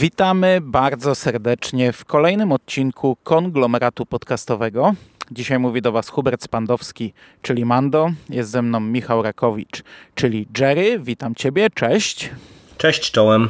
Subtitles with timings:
[0.00, 4.94] Witamy bardzo serdecznie w kolejnym odcinku konglomeratu podcastowego.
[5.30, 8.10] Dzisiaj mówi do Was Hubert Spandowski, czyli Mando.
[8.30, 9.82] Jest ze mną Michał Rakowicz,
[10.14, 10.98] czyli Jerry.
[10.98, 12.30] Witam Ciebie, cześć.
[12.78, 13.48] Cześć, czołem.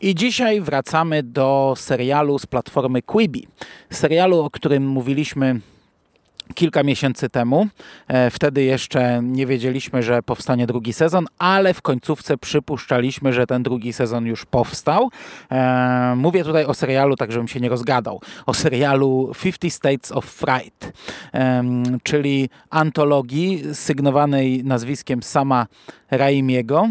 [0.00, 3.48] I dzisiaj wracamy do serialu z platformy Quibi.
[3.90, 5.60] Serialu, o którym mówiliśmy
[6.54, 7.66] kilka miesięcy temu.
[8.08, 13.62] E, wtedy jeszcze nie wiedzieliśmy, że powstanie drugi sezon, ale w końcówce przypuszczaliśmy, że ten
[13.62, 15.10] drugi sezon już powstał.
[15.50, 18.20] E, mówię tutaj o serialu, tak żebym się nie rozgadał.
[18.46, 20.92] O serialu 50 States of Fright,
[22.02, 25.66] czyli antologii sygnowanej nazwiskiem sama
[26.10, 26.88] Raimiego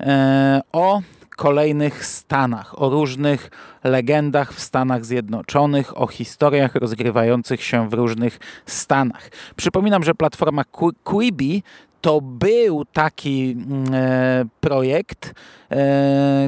[0.00, 1.00] e, o
[1.38, 3.50] kolejnych stanach, o różnych
[3.84, 9.30] legendach w Stanach Zjednoczonych, o historiach rozgrywających się w różnych stanach.
[9.56, 10.64] Przypominam, że platforma
[11.04, 11.62] Quibi
[12.00, 15.34] to był taki mm, e, projekt,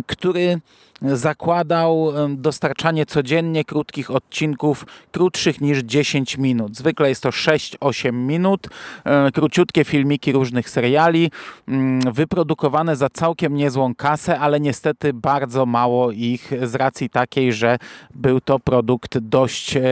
[0.07, 0.61] który
[1.03, 6.77] zakładał dostarczanie codziennie krótkich odcinków, krótszych niż 10 minut.
[6.77, 8.69] Zwykle jest to 6-8 minut,
[9.05, 11.31] e, króciutkie filmiki różnych seriali,
[11.69, 17.79] mm, wyprodukowane za całkiem niezłą kasę, ale niestety bardzo mało ich z racji takiej, że
[18.15, 19.83] był to produkt dość e,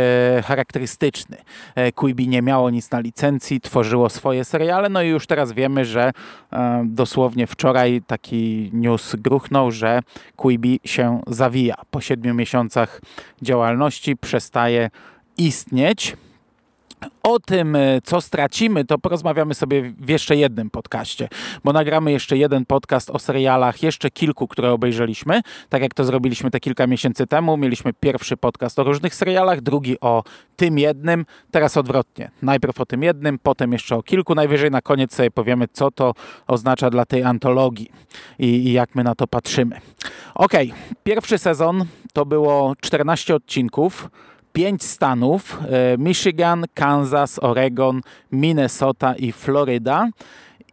[0.46, 1.36] charakterystyczny.
[1.74, 5.84] E, Quibi nie miało nic na licencji, tworzyło swoje seriale, no i już teraz wiemy,
[5.84, 6.12] że
[6.84, 10.00] dosłownie wczoraj taki news gruchnął, że
[10.36, 11.74] Quibi się zawija.
[11.90, 13.00] Po siedmiu miesiącach
[13.42, 14.90] działalności przestaje
[15.38, 16.16] istnieć.
[17.22, 21.28] O tym, e, co stracimy, to porozmawiamy sobie w jeszcze jednym podcaście,
[21.64, 26.50] bo nagramy jeszcze jeden podcast o serialach, jeszcze kilku, które obejrzeliśmy, tak jak to zrobiliśmy
[26.50, 27.56] te kilka miesięcy temu.
[27.56, 30.22] Mieliśmy pierwszy podcast o różnych serialach, drugi o
[30.56, 32.30] tym jednym, teraz odwrotnie.
[32.42, 36.14] Najpierw o tym jednym, potem jeszcze o kilku, najwyżej na koniec sobie powiemy, co to
[36.46, 37.90] oznacza dla tej antologii
[38.38, 39.80] i, i jak my na to patrzymy.
[40.34, 40.52] Ok,
[41.04, 44.10] pierwszy sezon to było 14 odcinków
[44.52, 48.00] pięć stanów: e, Michigan, Kansas, Oregon,
[48.32, 50.08] Minnesota i Floryda.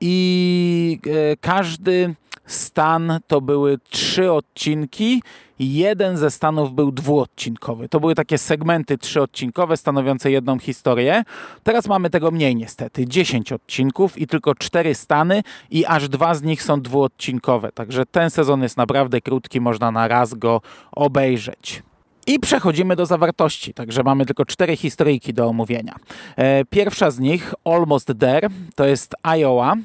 [0.02, 2.16] I e, każdy
[2.46, 5.22] stan to były trzy odcinki.
[5.60, 7.90] Jeden ze stanów był dwuodcinkowy.
[7.90, 11.24] To były takie segmenty trzyodcinkowe stanowiące jedną historię.
[11.64, 13.08] Teraz mamy tego mniej niestety.
[13.08, 17.72] 10 odcinków i tylko cztery stany i aż dwa z nich są dwuodcinkowe.
[17.72, 21.84] Także ten sezon jest naprawdę krótki, można na raz go obejrzeć.
[22.28, 25.96] I przechodzimy do zawartości, także mamy tylko cztery historyjki do omówienia.
[26.36, 29.76] E, pierwsza z nich, Almost There, to jest Iowa,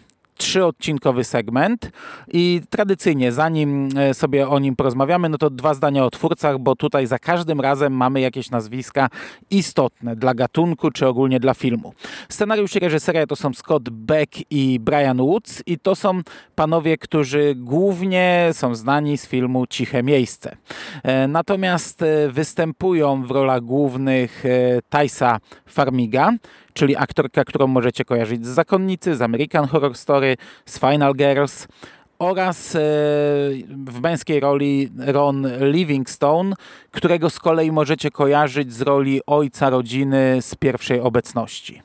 [0.41, 1.91] trzyodcinkowy segment
[2.33, 6.77] i tradycyjnie, zanim e, sobie o nim porozmawiamy, no to dwa zdania o twórcach, bo
[6.77, 9.09] tutaj za każdym razem mamy jakieś nazwiska
[9.50, 11.93] istotne dla gatunku, czy ogólnie dla filmu.
[12.29, 16.21] Scenariusz i reżyseria to są Scott Beck i Brian Woods i to są
[16.55, 20.56] panowie, którzy głównie są znani z filmu Ciche Miejsce.
[21.03, 24.45] E, natomiast e, występują w rolach głównych
[24.91, 26.33] Tysa Farmiga,
[26.75, 30.30] czyli aktorka, którą możecie kojarzyć z Zakonnicy, z American Horror Story,
[30.67, 31.67] z Final Girls
[32.19, 32.79] oraz e,
[33.69, 36.55] w męskiej roli Ron Livingstone,
[36.91, 41.83] którego z kolei możecie kojarzyć z roli ojca rodziny z pierwszej obecności.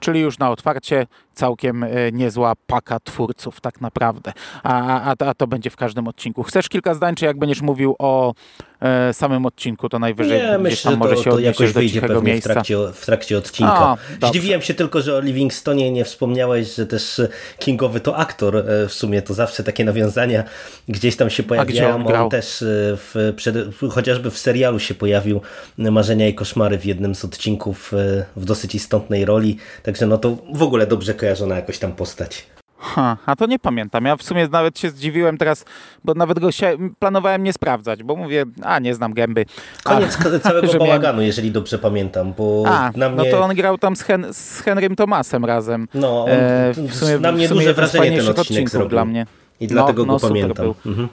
[0.00, 4.32] Czyli już na otwarcie całkiem e, niezła paka twórców tak naprawdę.
[4.62, 6.42] A, a, a to będzie w każdym odcinku.
[6.42, 8.34] Chcesz kilka zdań, czy jak będziesz mówił o
[8.80, 12.22] e, samym odcinku, to najwyżej Nie, myślę, tam może to, się to jakoś wyjdzie pewnie
[12.22, 12.50] miejsca.
[12.50, 13.96] W, trakcie, w trakcie odcinka.
[14.22, 17.20] O, Zdziwiłem się tylko, że o Livingstonie nie wspomniałeś, że też
[17.58, 18.56] Kingowy to aktor.
[18.56, 20.44] E, w sumie to zawsze takie nawiązania
[20.88, 22.06] gdzieś tam się pojawiają.
[22.06, 22.66] On, on, też e,
[22.96, 23.56] w, przed,
[23.90, 25.40] chociażby w serialu się pojawił
[25.78, 27.92] Marzenia i koszmary w jednym z odcinków
[28.36, 29.56] w dosyć istotnej roli.
[29.82, 32.46] Także no to w ogóle dobrze kojarzona jakoś tam postać.
[32.78, 34.04] Ha, a to nie pamiętam.
[34.04, 35.64] Ja w sumie nawet się zdziwiłem teraz,
[36.04, 39.44] bo nawet go się, planowałem nie sprawdzać, bo mówię, a nie znam gęby.
[39.82, 41.26] Koniec a, całego bałaganu, miałem...
[41.26, 43.30] jeżeli dobrze pamiętam, bo a, na no mnie...
[43.30, 45.88] no to on grał tam z, Hen z Henrym Tomasem razem.
[45.94, 48.88] No, on, e, w sumie, na mnie duże wrażenie ten odcinek zrobił.
[48.88, 49.26] Dla mnie.
[49.60, 50.74] I dlatego no, go no, pamiętam.
[50.86, 51.08] Mhm.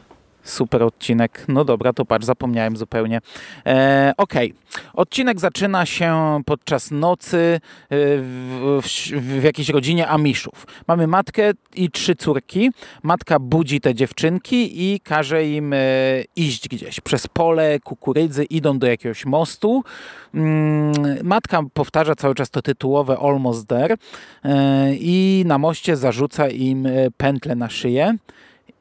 [0.49, 1.45] Super odcinek.
[1.47, 3.21] No dobra, to patrz, zapomniałem zupełnie.
[3.65, 4.13] E.
[4.17, 4.53] Okay.
[4.93, 7.59] Odcinek zaczyna się podczas nocy e,
[7.89, 8.87] w, w,
[9.39, 10.67] w, jakiejś rodzinie Amiszów.
[10.87, 12.71] Mamy matkę i trzy córki.
[13.03, 15.77] Matka budzi te dziewczynki i każe im e,
[16.35, 19.83] iść gdzieś przez pole, kukurydzy, idą do jakiegoś mostu.
[20.33, 20.93] Mm,
[21.23, 23.95] matka powtarza cały czas to tytułowe almost there
[24.43, 26.87] e, i na moście zarzuca im
[27.17, 28.17] pętlę na szyję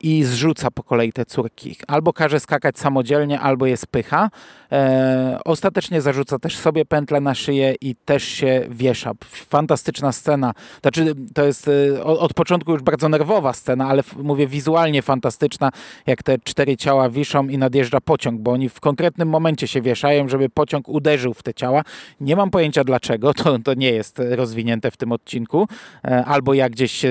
[0.01, 1.77] i zrzuca po kolei te córki.
[1.87, 4.31] Albo każe skakać samodzielnie, albo je spycha.
[4.73, 9.13] E, ostatecznie zarzuca też sobie pętlę na szyję i też się wiesza.
[9.25, 10.55] Fantastyczna scena.
[10.83, 15.71] Znaczy, to jest e, od początku już bardzo nerwowa scena, ale mówię wizualnie fantastyczna,
[16.07, 20.29] jak te cztery ciała wiszą i nadjeżdża pociąg, bo oni w konkretnym momencie się wieszają,
[20.29, 21.83] żeby pociąg uderzył w te ciała.
[22.21, 25.69] Nie mam pojęcia dlaczego, to, to nie jest rozwinięte w tym odcinku,
[26.05, 27.03] e, albo ja gdzieś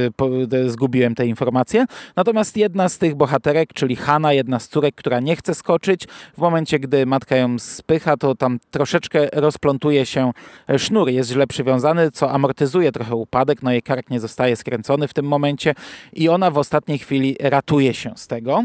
[0.68, 1.86] zgubiłem te informacje.
[2.16, 6.08] Natomiast jedna jedna z tych bohaterek, czyli Hanna, jedna z córek, która nie chce skoczyć,
[6.34, 10.32] w momencie, gdy matka ją spycha, to tam troszeczkę rozplątuje się
[10.78, 15.14] sznur, jest źle przywiązany, co amortyzuje trochę upadek, no jej kark nie zostaje skręcony w
[15.14, 15.76] tym momencie
[16.14, 18.64] i ona w ostatniej chwili ratuje się z tego.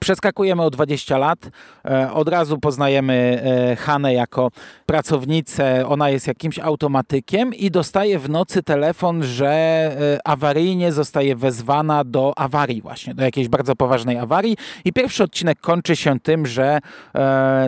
[0.00, 1.50] Przeskakujemy o 20 lat.
[1.84, 4.50] E, od razu poznajemy e, Hanę jako
[4.86, 5.86] pracownicę.
[5.88, 12.32] Ona jest jakimś automatykiem i dostaje w nocy telefon, że e, awaryjnie zostaje wezwana do
[12.36, 14.56] awarii właśnie, do jakiejś bardzo poważnej awarii.
[14.84, 16.78] I pierwszy odcinek kończy się tym, że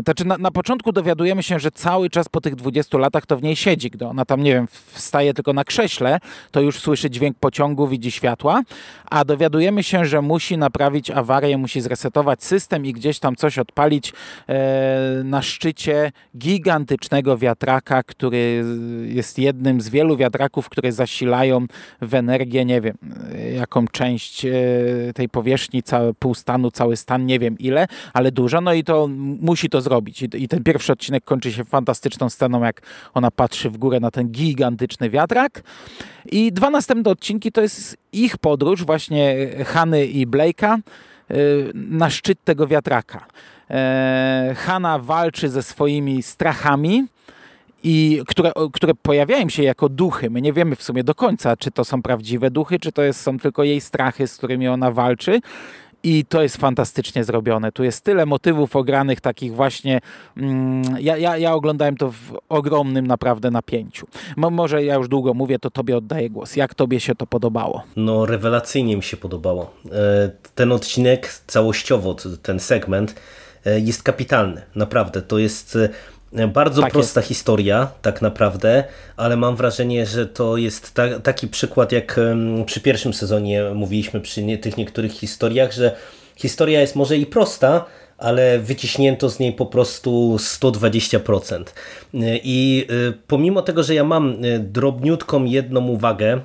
[0.04, 3.42] znaczy na, na początku dowiadujemy się, że cały czas po tych 20 latach to w
[3.42, 3.90] niej siedzi.
[3.90, 6.18] Gdy ona tam, nie wiem, wstaje tylko na krześle,
[6.50, 8.62] to już słyszy dźwięk pociągu, widzi światła,
[9.10, 14.12] a dowiadujemy się, że musi naprawić awarię, musi zresetować system i gdzieś tam coś odpalić
[14.48, 18.64] e, na szczycie gigantycznego wiatraka, który
[19.04, 21.66] jest jednym z wielu wiatraków, które zasilają
[22.02, 22.96] w energię, nie wiem,
[23.56, 24.50] jaką część e,
[25.14, 29.08] tej powierzchni, cały pół stanu, cały stan, nie wiem ile, ale dużo, no i to
[29.40, 30.22] musi to zrobić.
[30.22, 32.82] I ten pierwszy odcinek kończy się fantastyczną sceną, jak
[33.14, 35.62] ona patrzy w górę na ten gigantyczny wiatrak.
[36.32, 39.36] I dwa następne odcinki to jest ich podróż, właśnie
[39.66, 40.78] Hany i Blake'a,
[41.74, 43.26] na szczyt tego wiatraka.
[43.70, 47.06] E, Hanna walczy ze swoimi strachami,
[47.82, 50.30] i które, które pojawiają się jako duchy.
[50.30, 53.20] My nie wiemy w sumie do końca, czy to są prawdziwe duchy, czy to jest,
[53.20, 55.40] są tylko jej strachy, z którymi ona walczy.
[56.02, 57.72] I to jest fantastycznie zrobione.
[57.72, 60.00] Tu jest tyle motywów ogranych, takich właśnie.
[60.36, 64.06] Mm, ja, ja, ja oglądałem to w ogromnym naprawdę napięciu.
[64.36, 66.56] Mo, może ja już długo mówię, to tobie oddaję głos.
[66.56, 67.82] Jak tobie się to podobało?
[67.96, 69.70] No, rewelacyjnie mi się podobało.
[69.92, 73.14] E, ten odcinek całościowo, ten segment
[73.66, 74.62] e, jest kapitalny.
[74.74, 75.22] Naprawdę.
[75.22, 75.88] To jest e,
[76.48, 77.28] bardzo tak prosta jest.
[77.28, 78.84] historia, tak naprawdę,
[79.16, 82.20] ale mam wrażenie, że to jest ta, taki przykład, jak
[82.66, 85.96] przy pierwszym sezonie mówiliśmy przy nie, tych niektórych historiach, że
[86.36, 87.84] historia jest może i prosta,
[88.18, 91.64] ale wyciśnięto z niej po prostu 120%.
[92.42, 96.40] I y, pomimo tego, że ja mam drobniutką jedną uwagę,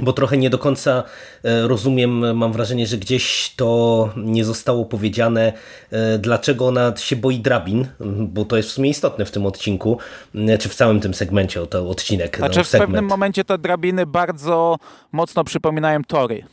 [0.00, 1.04] bo trochę nie do końca
[1.44, 5.52] e, rozumiem, mam wrażenie, że gdzieś to nie zostało powiedziane,
[5.90, 7.86] e, dlaczego ona się boi drabin,
[8.18, 9.98] bo to jest w sumie istotne w tym odcinku,
[10.34, 12.36] e, czy w całym tym segmencie, to odcinek.
[12.36, 14.76] Znaczy no, w pewnym momencie te drabiny bardzo
[15.12, 16.44] mocno przypominają tory.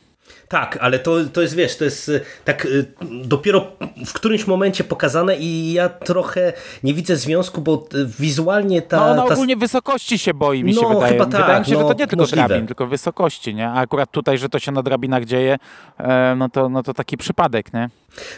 [0.50, 2.86] Tak, ale to, to jest, wiesz, to jest y, tak y,
[3.24, 3.68] dopiero
[4.06, 6.54] w którymś momencie pokazane i ja trochę
[6.84, 8.98] nie widzę związku, bo y, wizualnie ta...
[8.98, 9.34] No ona ta...
[9.34, 11.14] ogólnie wysokości się boi, mi no, się wydaje.
[11.14, 12.48] Chyba tak, wydaje mi się, no, że to nie tylko możliwe.
[12.48, 13.70] drabin, tylko wysokości, nie?
[13.70, 15.58] A akurat tutaj, że to się na drabinach dzieje,
[15.98, 17.90] e, no to, no to taki przypadek, nie?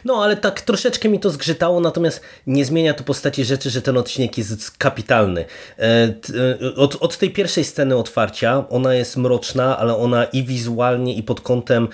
[0.05, 3.97] No, ale tak troszeczkę mi to zgrzytało, natomiast nie zmienia to postaci rzeczy, że ten
[3.97, 5.45] odcinek jest kapitalny.
[5.79, 11.13] E, e, od, od tej pierwszej sceny otwarcia, ona jest mroczna, ale ona i wizualnie,
[11.13, 11.87] i pod kątem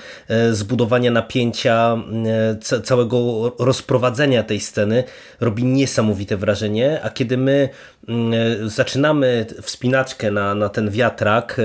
[0.51, 1.97] zbudowania napięcia,
[2.83, 5.03] całego rozprowadzenia tej sceny
[5.39, 7.69] robi niesamowite wrażenie, a kiedy my
[8.65, 11.61] zaczynamy wspinaczkę na, na ten wiatrak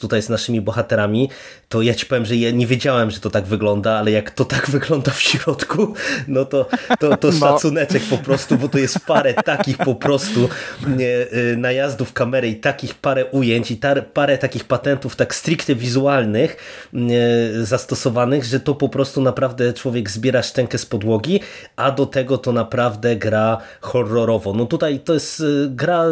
[0.00, 1.28] tutaj z naszymi bohaterami,
[1.70, 4.44] to ja ci powiem, że ja nie wiedziałem, że to tak wygląda, ale jak to
[4.44, 5.94] tak wygląda w środku,
[6.28, 6.66] no to,
[7.00, 7.32] to, to no.
[7.32, 10.48] szacuneczek po prostu, bo to jest parę takich po prostu
[10.98, 16.56] y, najazdów kamery i takich parę ujęć i tar, parę takich patentów tak stricte wizualnych
[16.94, 21.40] y, zastosowanych, że to po prostu naprawdę człowiek zbiera szczękę z podłogi,
[21.76, 24.52] a do tego to naprawdę gra horrorowo.
[24.52, 25.42] No tutaj to jest
[25.80, 26.04] gra,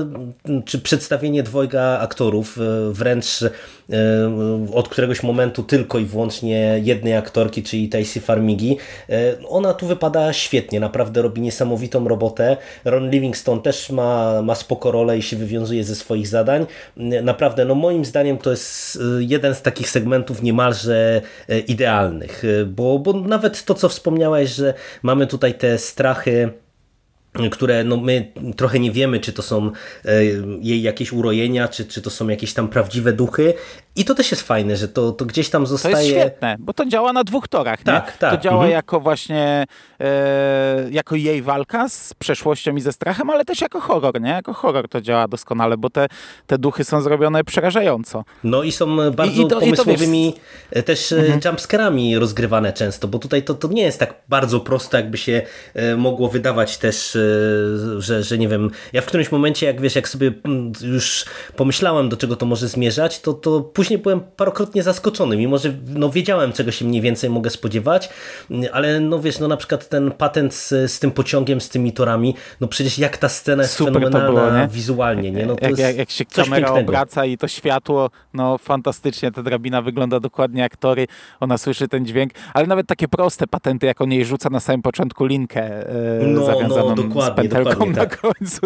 [0.64, 2.58] czy przedstawienie dwojga aktorów,
[2.90, 3.26] wręcz
[4.74, 8.76] od któregoś momentu tylko i wyłącznie jednej aktorki, czyli Tacy Farmigi.
[9.48, 12.56] Ona tu wypada świetnie, naprawdę robi niesamowitą robotę.
[12.84, 16.66] Ron Livingston też ma, ma spoko rolę i się wywiązuje ze swoich zadań.
[17.22, 21.20] Naprawdę, no moim zdaniem to jest jeden z takich segmentów niemalże
[21.66, 26.52] idealnych, bo, bo nawet to, co wspomniałeś, że mamy tutaj te strachy
[27.50, 29.70] które no my trochę nie wiemy, czy to są
[30.04, 30.24] e,
[30.60, 33.54] jej jakieś urojenia, czy, czy to są jakieś tam prawdziwe duchy
[33.98, 35.94] I to też jest fajne, że to, to gdzieś tam zostaje...
[35.94, 37.82] To jest świetne, bo to działa na dwóch torach.
[37.82, 38.12] Tak, nie?
[38.18, 38.36] tak.
[38.36, 38.72] To działa mhm.
[38.72, 39.66] jako właśnie
[40.00, 44.30] e, jako jej walka z przeszłością i ze strachem, ale też jako horror, nie?
[44.30, 46.06] Jako horror to działa doskonale, bo te,
[46.46, 48.24] te duchy są zrobione przerażająco.
[48.44, 50.34] No i są bardzo I, i to, pomysłowymi
[50.72, 50.84] wiesz...
[50.84, 51.40] też e, mhm.
[51.44, 55.42] jumpscarami rozgrywane często, bo tutaj to, to nie jest tak bardzo proste, jakby się
[55.74, 57.20] e, mogło wydawać też, e,
[58.00, 61.24] że, że nie wiem, ja w którymś momencie, jak wiesz, jak sobie mm, już
[61.56, 66.10] pomyślałem, do czego to może zmierzać, to, to później byłem parokrotnie zaskoczony, mimo że no,
[66.10, 68.08] wiedziałem, czego się mniej więcej mogę spodziewać,
[68.72, 72.34] ale no wiesz, no na przykład ten patent z, z tym pociągiem, z tymi torami,
[72.60, 74.68] no przecież jak ta scena jest Super fenomenalna było, nie?
[74.68, 75.46] wizualnie, nie?
[75.46, 76.80] No, to jak, jak, jak się kamera pięknego.
[76.90, 81.06] obraca i to światło, no fantastycznie, ta drabina wygląda dokładnie jak tory,
[81.40, 84.82] ona słyszy ten dźwięk, ale nawet takie proste patenty, jak on jej rzuca na samym
[84.82, 88.20] początku linkę e, no, zawiązaną no, z pętelką na tak.
[88.20, 88.60] końcu.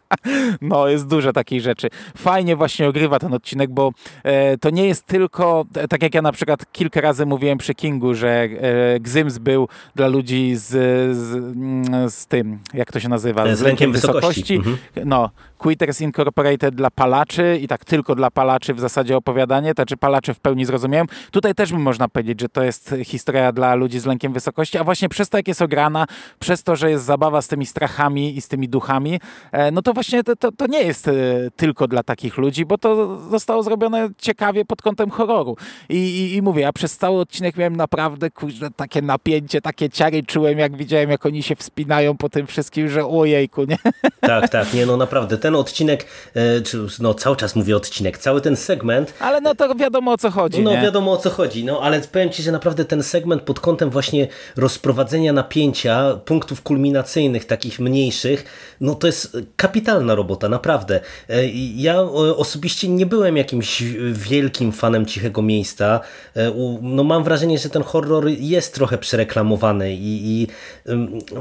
[0.60, 1.88] no, jest dużo takich rzeczy.
[2.16, 3.90] Fajnie właśnie ogrywa ten odcinek, bo
[4.24, 8.14] e, to nie jest tylko, tak jak ja na przykład kilka razy mówiłem przy Kingu,
[8.14, 10.68] że e, Gzyms był dla ludzi z,
[11.16, 13.54] z, mm, z tym, jak to się nazywa?
[13.54, 14.20] Z, z lękiem wysokości.
[14.22, 14.54] wysokości.
[14.54, 14.76] Mhm.
[15.04, 15.30] No,
[15.62, 20.34] Quitters Incorporated dla palaczy i tak tylko dla palaczy w zasadzie opowiadanie, to czy palacze
[20.34, 21.04] w pełni zrozumieją.
[21.30, 24.84] Tutaj też by można powiedzieć, że to jest historia dla ludzi z lękiem wysokości, a
[24.84, 26.06] właśnie przez to, jak jest ograna,
[26.38, 29.20] przez to, że jest zabawa z tymi strachami i z tymi duchami,
[29.52, 31.12] e, no to właśnie to, to, to nie jest e,
[31.56, 35.56] tylko dla takich ludzi, bo to zostało zrobione ciekawie pod kątem horroru.
[35.88, 38.28] I, i, i mówię, ja przez cały odcinek miałem naprawdę
[38.76, 43.06] takie napięcie, takie ciary czułem, jak widziałem, jak oni się wspinają po tym wszystkim, że
[43.06, 43.78] ojejku, nie?
[44.20, 48.40] Tak, tak, nie no naprawdę, ten odcinek, e, czy no cały czas mówię odcinek, cały
[48.40, 49.14] ten segment.
[49.20, 50.62] Ale no to wiadomo o co chodzi.
[50.62, 50.82] No nie?
[50.82, 54.28] wiadomo o co chodzi, no ale powiem Ci, że naprawdę ten segment pod kątem właśnie
[54.56, 58.44] rozprowadzenia napięcia, punktów kulminacyjnych, takich mniejszych,
[58.80, 61.00] no to jest kapitalna robota, naprawdę.
[61.28, 62.00] E, ja
[62.36, 63.82] osobiście nie byłem jakimś
[64.12, 66.00] wielkim fanem Cichego Miejsca.
[66.36, 70.46] E, no mam wrażenie, że ten horror jest trochę przereklamowany i, i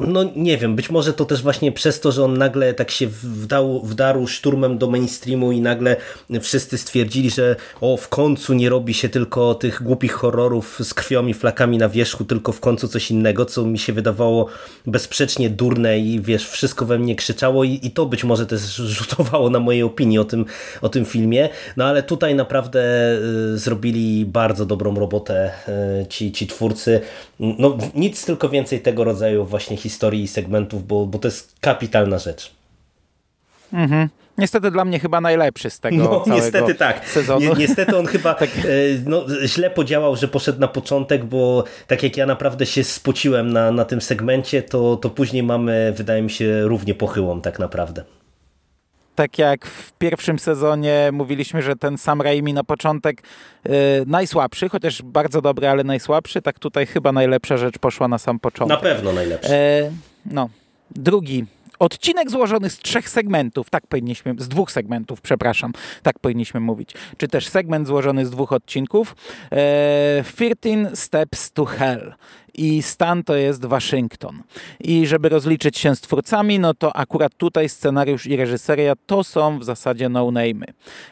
[0.07, 3.07] no nie wiem, być może to też właśnie przez to, że on nagle tak się
[3.07, 5.95] wdał, wdarł szturmem do mainstreamu i nagle
[6.41, 11.27] wszyscy stwierdzili, że o w końcu nie robi się tylko tych głupich horrorów z krwią
[11.27, 14.47] i flakami na wierzchu, tylko w końcu coś innego, co mi się wydawało
[14.85, 18.61] bezsprzecznie durne i wiesz, wszystko we mnie krzyczało i, i to być może też
[18.97, 20.45] rzutowało na mojej opinii o tym,
[20.81, 22.81] o tym filmie, no ale tutaj naprawdę
[23.53, 25.51] y, zrobili bardzo dobrą robotę
[26.01, 27.01] y, ci, ci twórcy.
[27.39, 32.19] No nic tylko więcej tego rodzaju właśnie historii i segmentów, bo, bo to jest kapitalna
[32.19, 32.60] rzecz.
[33.73, 34.09] Mhm.
[34.37, 37.09] Niestety dla mnie chyba najlepszy z tego no, niestety tak.
[37.09, 37.53] sezonu.
[37.53, 38.49] Ni niestety on chyba tak.
[38.49, 38.61] E,
[39.05, 43.71] no, źle podziałał, że poszedł na początek, bo tak jak ja naprawdę się spociłem na,
[43.71, 48.03] na tym segmencie, to, to później mamy, wydaje mi się, równie pochyłą tak naprawdę.
[49.15, 53.23] Tak jak w pierwszym sezonie mówiliśmy, że ten Sam Raimi na początek
[53.65, 53.71] yy,
[54.07, 58.77] najsłabszy, chociaż bardzo dobry, ale najsłabszy, tak tutaj chyba najlepsza rzecz poszła na sam początek.
[58.77, 59.55] Na pewno najlepsza.
[59.55, 59.91] Yy,
[60.25, 60.49] no.
[60.95, 61.45] Drugi
[61.81, 65.73] Odcinek złożony z trzech segmentów, tak powinniśmy, z dwóch segmentów, przepraszam,
[66.03, 66.93] tak powinniśmy mówić.
[67.17, 69.15] Czy też segment złożony z dwóch odcinków.
[69.51, 72.13] E, 13 Steps to Hell
[72.53, 74.43] i stan to jest Waszyngton.
[74.79, 79.59] I żeby rozliczyć się z twórcami, no to akurat tutaj scenariusz i reżyseria to są
[79.59, 80.65] w zasadzie no-name'y.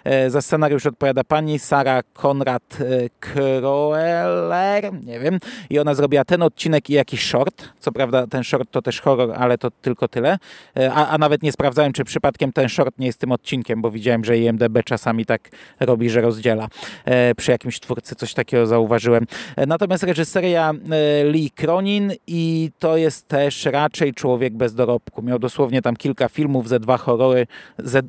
[0.04, 6.42] E, za scenariusz odpowiada pani Sara Konrad e, Kroeller, nie wiem, i ona zrobiła ten
[6.42, 7.70] odcinek i jakiś short.
[7.80, 10.38] Co prawda ten short to też horror, ale to tylko tyle.
[10.78, 13.92] E, a, a nawet nie sprawdzałem, czy przypadkiem ten short nie jest tym odcinkiem, bo
[13.92, 15.50] widziałem, że IMDB czasami tak
[15.80, 16.68] robi, że rozdziela.
[17.38, 19.26] Przy jakimś twórcy coś takiego zauważyłem.
[19.68, 20.74] Natomiast reżyseria
[21.24, 25.22] Lee Cronin i to jest też raczej człowiek bez dorobku.
[25.22, 27.48] Miał dosłownie tam kilka filmów, ze dwa horrory,
[27.78, 28.02] ze...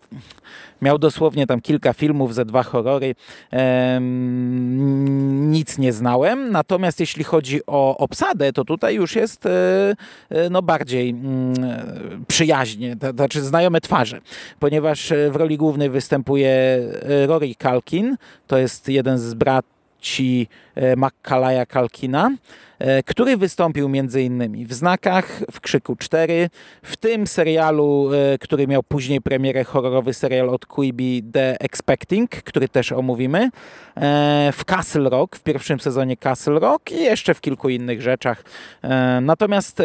[0.82, 3.14] miał dosłownie tam kilka filmów, ze dwa horrory.
[5.80, 9.50] Nie znałem, natomiast jeśli chodzi o obsadę, to tutaj już jest e,
[10.30, 11.54] e no bardziej mm,
[12.28, 14.20] przyjaźnie, to, znaczy znajome twarze,
[14.58, 19.34] ponieważ w roli głównej występuje e, Rory Kalkin, to jest jeden z
[20.00, 22.30] braci e, Maccalaya Kalkina.
[22.78, 24.66] E, który wystąpił m.in.
[24.66, 26.50] w Znakach, w Krzyku 4,
[26.82, 32.68] w tym serialu, e, który miał później premierę, horrorowy serial od Quibi The Expecting, który
[32.68, 33.50] też omówimy,
[34.52, 38.44] w Castle Rock, w pierwszym sezonie Castle Rock i jeszcze w kilku innych rzeczach.
[39.22, 39.82] Natomiast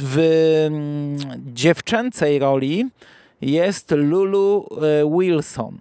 [0.00, 0.18] w
[0.66, 1.18] mm,
[1.54, 2.86] dziewczęcej roli
[3.40, 4.68] jest Lulu
[5.18, 5.78] Wilson.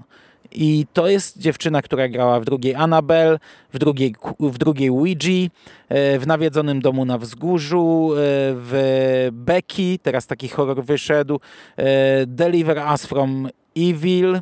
[0.51, 3.39] I to jest dziewczyna, która grała w drugiej Annabelle,
[3.73, 5.49] w drugiej, w drugiej Ouija,
[5.89, 8.17] e, w Nawiedzonym domu na wzgórzu, e,
[8.55, 11.39] w Becky, teraz taki horror wyszedł,
[11.77, 14.39] e, Deliver Us From Evil,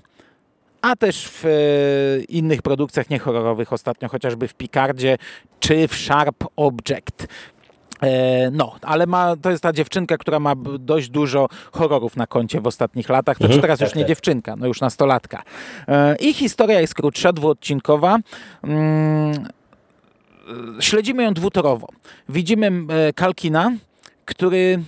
[0.81, 1.43] a też w
[2.29, 5.17] innych produkcjach niehorrorowych ostatnio, chociażby w Picardzie
[5.59, 7.27] czy w Sharp Object.
[8.01, 12.61] E, no, ale ma, to jest ta dziewczynka, która ma dość dużo horrorów na koncie
[12.61, 13.37] w ostatnich latach.
[13.37, 14.07] To mhm, teraz tak, już nie tak.
[14.07, 15.43] dziewczynka, no już nastolatka.
[15.87, 18.17] E, I historia jest krótsza, dwuodcinkowa.
[18.63, 19.47] Mm,
[20.79, 21.87] śledzimy ją dwutorowo.
[22.29, 22.71] Widzimy
[23.15, 23.71] Kalkina,
[24.25, 24.79] który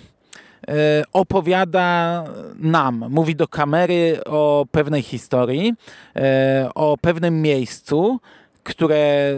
[0.68, 2.24] E, opowiada
[2.56, 5.74] nam, mówi do kamery o pewnej historii,
[6.16, 8.20] e, o pewnym miejscu,
[8.64, 9.34] które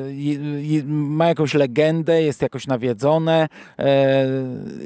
[0.85, 3.47] ma jakąś legendę, jest jakoś nawiedzone
[3.79, 4.25] e,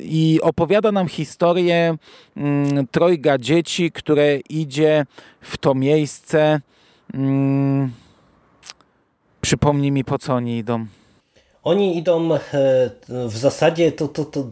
[0.02, 1.98] i opowiada nam historię
[2.38, 5.06] mm, trojga dzieci, które idzie
[5.42, 6.62] w to miejsce.
[7.14, 7.92] Mm,
[9.42, 10.86] przypomnij mi, po co oni idą.
[11.64, 12.30] Oni idą
[13.10, 14.50] w zasadzie to, to, to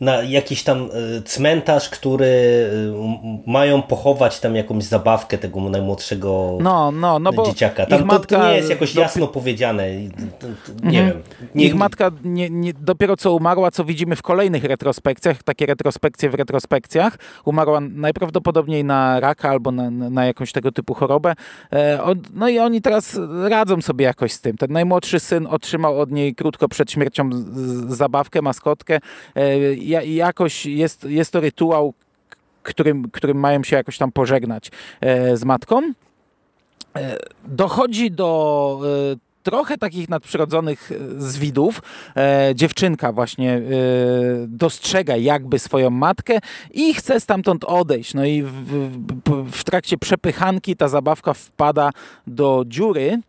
[0.00, 0.88] na jakiś tam
[1.18, 2.26] e, cmentarz, który
[3.46, 7.86] e, mają pochować tam jakąś zabawkę tego najmłodszego no, no, no bo dzieciaka.
[7.86, 9.88] Tam to, to, nie jest jakoś jasno powiedziane.
[10.82, 11.22] Nie wiem.
[11.54, 16.30] Nie, ich matka nie, nie, dopiero co umarła, co widzimy w kolejnych retrospekcjach, takie retrospekcje
[16.30, 21.34] w retrospekcjach, umarła najprawdopodobniej na raka albo na, na jakąś tego typu chorobę.
[21.72, 24.56] E, no i oni teraz radzą sobie jakoś z tym.
[24.56, 27.30] Ten najmłodszy syn otrzymał od niej krótko przed śmiercią
[27.88, 28.98] zabawkę, maskotkę
[30.04, 31.94] jakoś jest, jest to rytuał,
[32.62, 35.92] którym, którym mają się jakoś tam pożegnać e, z matką.
[36.96, 38.80] E, dochodzi do
[39.12, 41.82] e, trochę takich nadprzyrodzonych zwidów.
[42.16, 43.60] E, dziewczynka właśnie e,
[44.46, 46.38] dostrzega jakby swoją matkę
[46.74, 48.14] i chce stamtąd odejść.
[48.14, 51.90] No i w, w, w trakcie przepychanki ta zabawka wpada
[52.26, 53.20] do dziury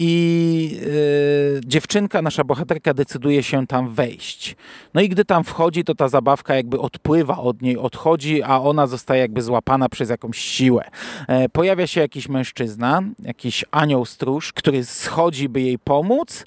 [0.00, 4.56] i y, dziewczynka, nasza bohaterka decyduje się tam wejść.
[4.94, 8.86] No i gdy tam wchodzi, to ta zabawka jakby odpływa od niej, odchodzi, a ona
[8.86, 10.84] zostaje jakby złapana przez jakąś siłę.
[11.28, 16.44] E, pojawia się jakiś mężczyzna, jakiś anioł stróż, który schodzi, by jej pomóc.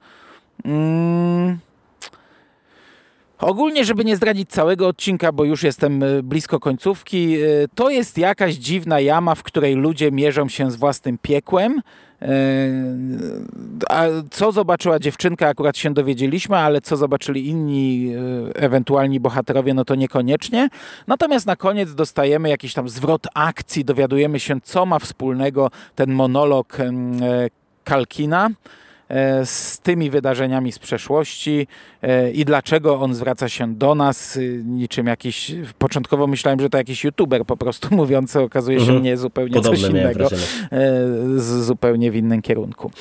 [0.65, 1.70] Mm.
[3.41, 7.38] Ogólnie, żeby nie zdradzić całego odcinka, bo już jestem e, blisko końcówki,
[7.75, 11.81] to jest jakaś dziwna jama, w której ludzie mierzą się z własnym piekłem.
[13.89, 19.86] A co zobaczyła dziewczynka, akurat się dowiedzieliśmy, ale co zobaczyli inni e, ewentualni bohaterowie, no
[19.86, 20.69] to niekoniecznie.
[21.07, 26.79] Natomiast na koniec dostajemy jakiś tam zwrot akcji, dowiadujemy się, co ma wspólnego ten monolog
[26.79, 26.91] e,
[27.83, 28.53] Kalkina E,
[29.45, 31.67] z tymi wydarzeniami z przeszłości
[32.02, 36.78] e, i dlaczego on zwraca się do nas y, niczym jakiś, początkowo myślałem, że to
[36.78, 39.04] jakiś youtuber po prostu mówiący, okazuje się mhm.
[39.04, 40.30] nie zupełnie Podobne coś innego, e,
[41.36, 42.91] z, zupełnie w innym kierunku.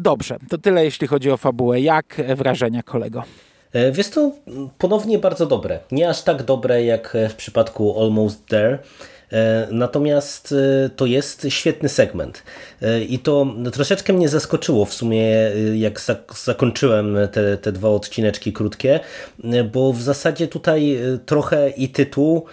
[0.00, 1.80] Dobrze, to tyle jeśli chodzi o fabułę.
[1.80, 3.22] Jak wrażenia kolego?
[3.92, 4.32] Wiesz to
[4.78, 5.78] ponownie bardzo dobre.
[5.92, 8.78] Nie aż tak dobre jak w przypadku Almost There,
[9.19, 9.19] E,
[9.70, 12.42] natomiast e, to jest świetny segment.
[12.82, 15.26] E, I to troszeczkę mnie zaskoczyło w sumie,
[15.74, 16.00] jak
[16.44, 19.00] zakończyłem te, te dwa odcineczki krótkie,
[19.72, 22.44] bo w zasadzie tutaj trochę i tytuł,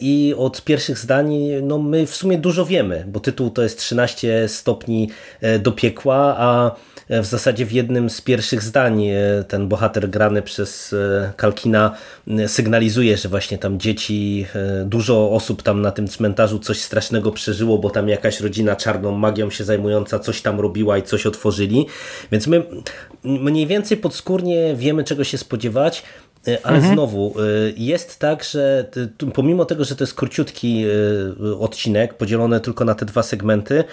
[0.00, 4.48] i od pierwszych zdań no my w sumie dużo wiemy, bo tytuł to jest 13
[4.48, 5.10] stopni
[5.60, 6.76] do piekła, a
[7.20, 11.96] w zasadzie w jednym z pierwszych zdań e, ten bohater grany przez e, Kalkina
[12.46, 17.78] sygnalizuje, że właśnie tam dzieci, e, dużo osób tam na tym cmentarzu coś strasznego przeżyło,
[17.78, 21.86] bo tam jakaś rodzina czarną magią się zajmująca coś tam robiła i coś otworzyli.
[22.32, 22.62] Więc my
[23.24, 26.21] mniej więcej podskórnie wiemy czego się spodziewać, E,
[26.62, 26.94] ale mhm.
[26.94, 27.42] znowu, e,
[27.76, 28.90] jest tak, że
[29.34, 33.84] pomimo tego, że to jest króciutki e, odcinek, podzielony tylko na te dwa segmenty,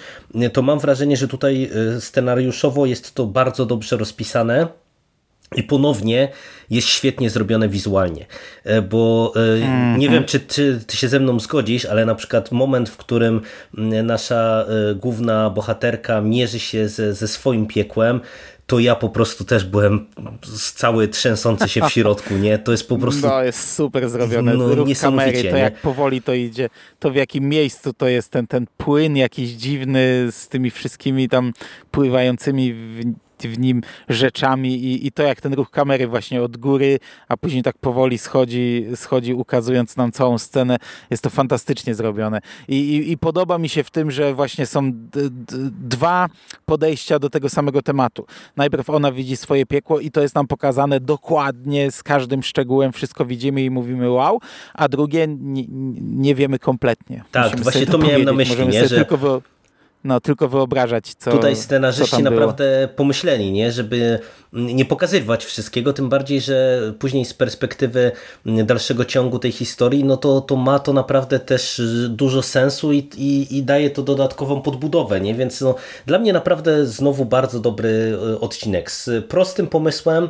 [0.52, 4.68] to mam wrażenie, że tutaj scenariuszowo jest to bardzo dobrze rozpisane.
[5.56, 6.28] I ponownie
[6.70, 8.26] jest świetnie zrobione wizualnie,
[8.90, 9.32] bo
[9.98, 13.40] nie wiem, czy ty, ty, się ze mną zgodzisz, ale na przykład moment, w którym
[14.02, 18.20] nasza główna bohaterka mierzy się ze, ze swoim piekłem,
[18.70, 20.06] to ja po prostu też byłem
[20.74, 22.58] cały trzęsący się w środku, nie?
[22.58, 23.26] To jest po prostu...
[23.26, 24.54] No, jest super zrobione.
[24.54, 28.46] No, Ruch kamery, to jak powoli to idzie, to w jakim miejscu to jest ten,
[28.46, 31.52] ten płyn jakiś dziwny z tymi wszystkimi tam
[31.90, 33.00] pływającymi w
[33.48, 36.98] w nim rzeczami i, i to jak ten ruch kamery właśnie od góry,
[37.28, 40.76] a później tak powoli schodzi, schodzi ukazując nam całą scenę,
[41.10, 42.40] jest to fantastycznie zrobione.
[42.68, 44.92] I, i, i podoba mi się w tym, że właśnie są
[45.80, 46.28] dwa
[46.66, 48.26] podejścia do tego samego tematu.
[48.56, 53.24] Najpierw ona widzi swoje piekło i to jest nam pokazane dokładnie, z każdym szczegółem, wszystko
[53.24, 54.40] widzimy i mówimy wow,
[54.74, 55.64] a drugie nie,
[56.00, 57.24] nie wiemy kompletnie.
[57.30, 58.96] Tak, Musimy właśnie to, to miałem na myśli, nie, że...
[58.96, 59.42] Tylko
[60.04, 63.72] no tylko wyobrażać, co Tutaj scenarzyści naprawdę pomyśleli, nie?
[63.72, 64.18] żeby
[64.52, 68.12] nie pokazywać wszystkiego, tym bardziej, że później z perspektywy
[68.46, 73.56] dalszego ciągu tej historii, no to, to ma to naprawdę też dużo sensu i, i,
[73.56, 75.34] i daje to dodatkową podbudowę, nie?
[75.34, 75.74] więc no,
[76.06, 80.28] dla mnie naprawdę znowu bardzo dobry e, odcinek z prostym pomysłem,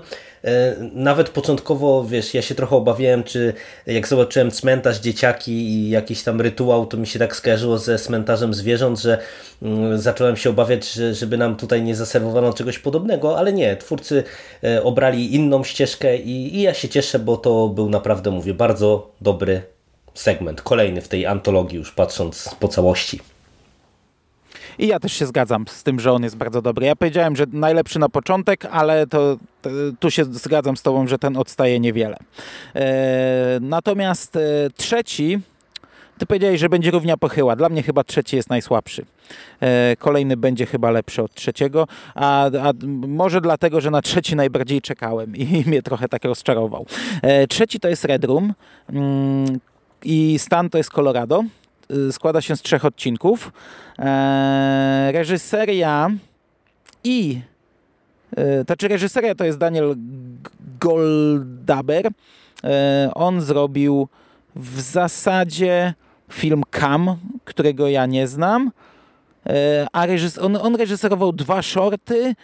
[0.92, 3.52] nawet początkowo, wiesz, ja się trochę obawiałem, czy
[3.86, 8.54] jak zobaczyłem cmentarz, dzieciaki i jakiś tam rytuał, to mi się tak skojarzyło ze cmentarzem
[8.54, 9.18] zwierząt, że
[9.62, 14.24] mm, zacząłem się obawiać, że, żeby nam tutaj nie zaserwowano czegoś podobnego, ale nie, twórcy
[14.64, 19.10] e, obrali inną ścieżkę i, i ja się cieszę, bo to był naprawdę, mówię, bardzo
[19.20, 19.62] dobry
[20.14, 23.20] segment, kolejny w tej antologii już patrząc po całości.
[24.78, 26.86] I ja też się zgadzam z tym, że on jest bardzo dobry.
[26.86, 31.18] Ja powiedziałem, że najlepszy na początek, ale to, to tu się zgadzam z tobą, że
[31.18, 32.16] ten odstaje niewiele.
[32.74, 34.40] E, natomiast e,
[34.76, 35.40] trzeci,
[36.18, 37.56] ty powiedziałeś, że będzie równia pochyła.
[37.56, 39.06] Dla mnie chyba trzeci jest najsłabszy.
[39.60, 42.72] E, kolejny będzie chyba lepszy od trzeciego, a, a,
[43.08, 46.86] może dlatego, że na trzeci najbardziej czekałem i mnie trochę tak rozczarował.
[47.22, 48.54] E, trzeci to jest Red Room
[48.92, 49.58] mm,
[50.04, 51.44] i stan to jest Colorado.
[51.90, 53.52] Y, składa się z trzech odcinków.
[53.98, 56.10] E, reżyseria
[57.04, 57.40] i
[58.36, 59.96] to znaczy reżyseria to jest Daniel
[60.80, 62.08] Goldaber.
[62.64, 64.08] E, on zrobił
[64.56, 65.94] w zasadzie
[66.32, 68.70] film Cam, którego ja nie znam.
[69.46, 72.34] E, a reżys on, on reżyserował dwa shorty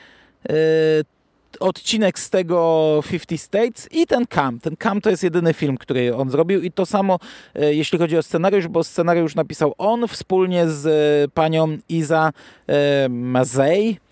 [1.61, 4.61] odcinek z tego 50 States i ten Cam.
[4.61, 7.19] Ten Cam to jest jedyny film, który on zrobił i to samo
[7.55, 12.33] e, jeśli chodzi o scenariusz, bo scenariusz napisał on wspólnie z e, panią Iza
[12.67, 14.06] e, Mazej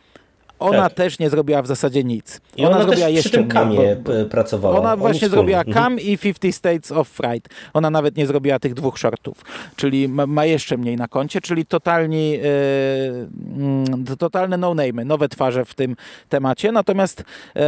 [0.58, 0.94] ona tak.
[0.94, 2.40] też nie zrobiła w zasadzie nic.
[2.56, 3.96] I ona, ona zrobiła jeszcze przy tym kamie
[4.30, 4.78] pracowała.
[4.78, 5.74] Ona właśnie zrobiła mhm.
[5.74, 7.48] Cam i 50 States of Fright.
[7.72, 9.44] Ona nawet nie zrobiła tych dwóch shortów.
[9.76, 15.96] Czyli ma, jeszcze mniej na koncie, czyli totalni, yy, totalne no-name, nowe twarze w tym
[16.28, 16.72] temacie.
[16.72, 17.62] Natomiast yy,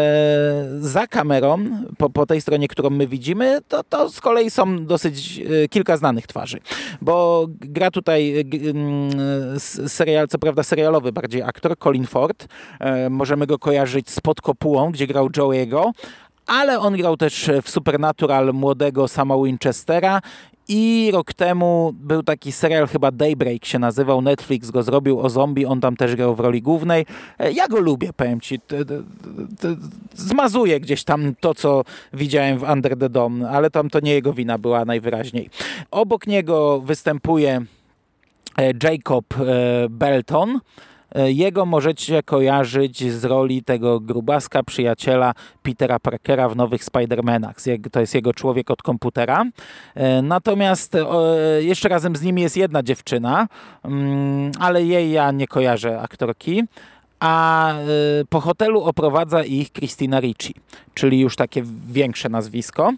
[0.81, 1.59] za kamerą,
[1.99, 5.97] po, po, tej stronie, którą my widzimy, to, to z kolei są dosyć yy, kilka
[5.97, 6.59] znanych twarzy.
[7.01, 12.47] Bo gra tutaj yy, serial, co prawda serialowy bardziej aktor, Colin Ford,
[13.11, 15.91] możemy go kojarzyć z Pod Kopułą, gdzie grał Joey'ego,
[16.47, 20.21] ale on grał też w Supernatural młodego Sama Winchestera
[20.69, 25.67] i rok temu był taki serial, chyba Daybreak się nazywał, Netflix go zrobił o zombie,
[25.67, 27.07] on tam też grał w roli głównej.
[27.39, 28.61] E, ja go lubię, powiem ci.
[30.15, 34.33] Zmazuję gdzieś tam to, co widziałem w Under the Dome, ale tam to nie jego
[34.33, 35.51] wina była najwyraźniej.
[35.91, 37.61] Obok niego występuje
[38.59, 39.25] e, Jacob
[39.91, 40.61] Belton, E,
[41.15, 47.81] jego możecie kojarzyć z roli tego grubaska przyjaciela Petera Parkera w nowych Spider-Manach.
[47.93, 49.45] To jest jego człowiek od komputera.
[49.95, 50.97] E, natomiast
[51.61, 53.49] jeszcze razem z nim jest jedna dziewczyna,
[53.85, 56.65] mm, ale jej ja nie kojarzę aktorki
[57.21, 57.85] a e,
[58.29, 60.55] po hotelu oprowadza ich Christina Ricci,
[60.95, 62.93] czyli już takie większe nazwisko.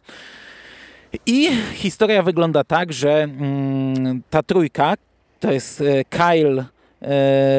[1.27, 4.94] I historia wygląda tak, że mm, ta trójka,
[5.40, 6.78] to jest Kyle, E,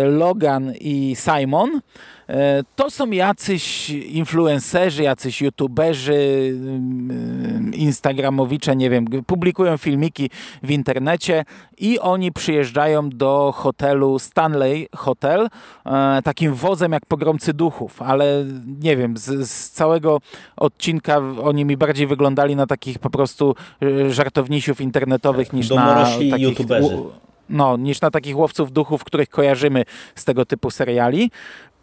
[0.06, 1.82] Logan i Simon,
[2.30, 10.30] e, to są jacyś influencerzy, jacyś youtuberzy, mm, instagramowicze, nie wiem, publikują filmiki
[10.64, 11.46] w internecie
[11.78, 15.50] i oni przyjeżdżają do hotelu Stanley Hotel
[15.86, 18.46] e, takim wozem jak pogromcy duchów, ale
[18.82, 20.20] nie wiem, z, z całego
[20.58, 23.56] odcinka oni mi bardziej wyglądali na takich po prostu
[24.10, 26.40] żartownisiów internetowych niż na takich...
[26.40, 26.98] YouTuberzy
[27.50, 29.86] no, niż na takich łowców duchów, których kojarzymy
[30.16, 31.32] z tego typu seriali.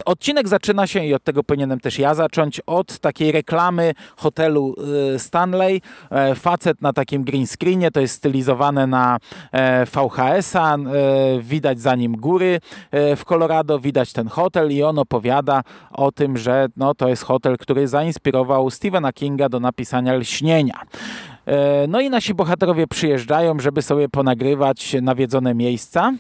[0.05, 4.75] Odcinek zaczyna się, i od tego powinienem też ja zacząć, od takiej reklamy hotelu
[5.15, 5.81] y, Stanley.
[6.11, 9.19] E, facet na takim green screenie, to jest stylizowane na
[9.53, 10.79] e, VHS-a, e,
[11.41, 12.61] widać za nim góry
[12.93, 17.59] w Colorado, widać ten hotel i on opowiada o tym, że no, to jest hotel,
[17.59, 20.81] który zainspirował Stephena Kinga do napisania Lśnienia.
[21.47, 26.13] E, no i nasi bohaterowie przyjeżdżają, żeby sobie ponagrywać nawiedzone miejsca.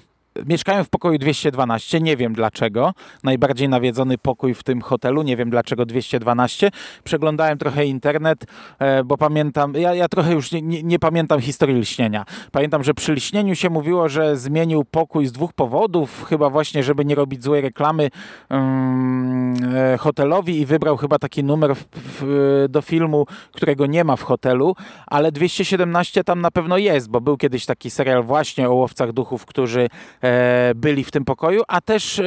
[0.46, 2.92] Mieszkają w pokoju 212, nie wiem dlaczego.
[3.24, 6.70] Najbardziej nawiedzony pokój w tym hotelu, nie wiem dlaczego 212.
[7.04, 8.44] Przeglądałem trochę internet,
[8.78, 12.24] e, bo pamiętam, ja, ja trochę już nie, nie, nie, pamiętam historii lśnienia.
[12.52, 17.04] Pamiętam, że przy lśnieniu się mówiło, że zmienił pokój z dwóch powodów, chyba właśnie, żeby
[17.04, 18.10] nie robić złej reklamy
[18.50, 19.56] um,
[19.98, 24.76] hotelowi i wybrał chyba taki numer w, w, do filmu, którego nie ma w hotelu,
[25.06, 29.46] ale 217 tam na pewno jest, bo był kiedyś taki serial właśnie o łowcach duchów,
[29.46, 29.88] którzy
[30.22, 30.25] e,
[30.74, 32.24] byli w tym pokoju, a też e,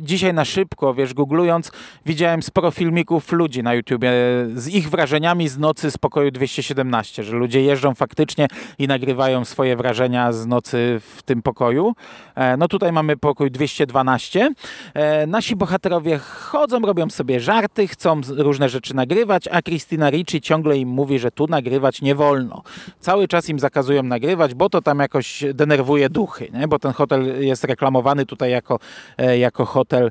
[0.00, 1.72] dzisiaj na szybko, wiesz, googlując,
[2.06, 4.10] widziałem sporo filmików ludzi na YouTubie
[4.54, 8.46] z ich wrażeniami z nocy z pokoju 217, że ludzie jeżdżą faktycznie
[8.78, 11.94] i nagrywają swoje wrażenia z nocy w tym pokoju.
[12.34, 14.50] E, no tutaj mamy pokój 212.
[14.94, 20.78] E, nasi bohaterowie chodzą, robią sobie żarty, chcą różne rzeczy nagrywać, a Christina Ricci ciągle
[20.78, 22.62] im mówi, że tu nagrywać nie wolno.
[23.00, 26.68] Cały czas im zakazują nagrywać, bo to tam jakoś denerwuje duchy, nie?
[26.68, 28.78] bo ten hotel jest reklamowany tutaj jako,
[29.18, 30.10] e, jako hotel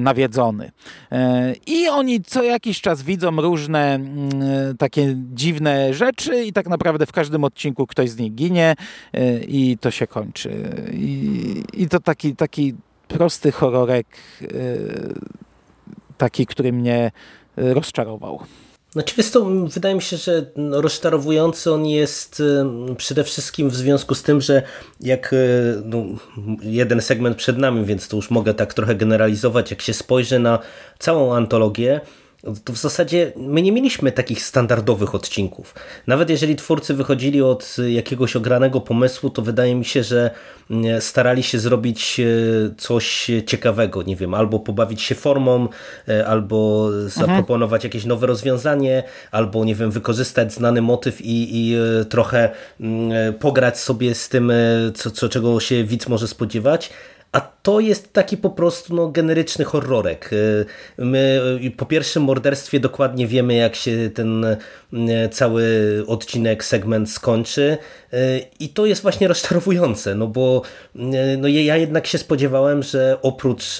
[0.00, 0.70] nawiedzony.
[1.66, 7.12] I oni co jakiś czas widzą różne mm, takie dziwne rzeczy i tak naprawdę w
[7.12, 8.74] każdym odcinku ktoś z nich ginie
[9.48, 10.50] i to się kończy.
[10.92, 12.74] I, i to taki, taki
[13.08, 14.06] prosty horrorek,
[14.42, 14.46] e,
[16.16, 17.10] taki, który mnie
[17.56, 18.40] rozczarował.
[18.92, 22.42] Znaczy, wiesz to wydaje mi się, że rozczarowujący on jest
[22.90, 24.62] e, przede wszystkim w związku z tym, że
[25.00, 25.36] jak e,
[25.84, 26.04] no,
[26.62, 30.58] jeden segment przed nami, więc to już mogę tak trochę generalizować, jak się spojrzy na
[30.98, 32.00] całą antologię,
[32.64, 35.74] to w zasadzie my nie mieliśmy takich standardowych odcinków.
[36.06, 40.30] Nawet jeżeli twórcy wychodzili od jakiegoś ogranego pomysłu, to wydaje mi się, że
[40.70, 42.24] mm, starali się zrobić e,
[42.76, 45.68] coś ciekawego, nie wiem, albo pobawić się formą,
[46.08, 52.04] e, albo zaproponować jakieś nowe rozwiązanie, albo nie wiem, wykorzystać znany motyw i, i e,
[52.04, 52.50] trochę
[52.80, 54.52] mm, pograć sobie z tym,
[54.94, 56.90] co, co, czego się widz może spodziewać.
[57.32, 60.32] A to jest taki po prostu no, generyczny horrorek.
[60.32, 60.66] Y,
[60.98, 64.58] my y, po pierwszym morderstwie dokładnie wiemy, jak się ten y,
[65.30, 65.64] cały
[66.06, 67.78] odcinek, segment skończy.
[68.60, 70.62] I to jest właśnie rozczarowujące, no bo
[71.38, 73.78] no, ja jednak się spodziewałem, że oprócz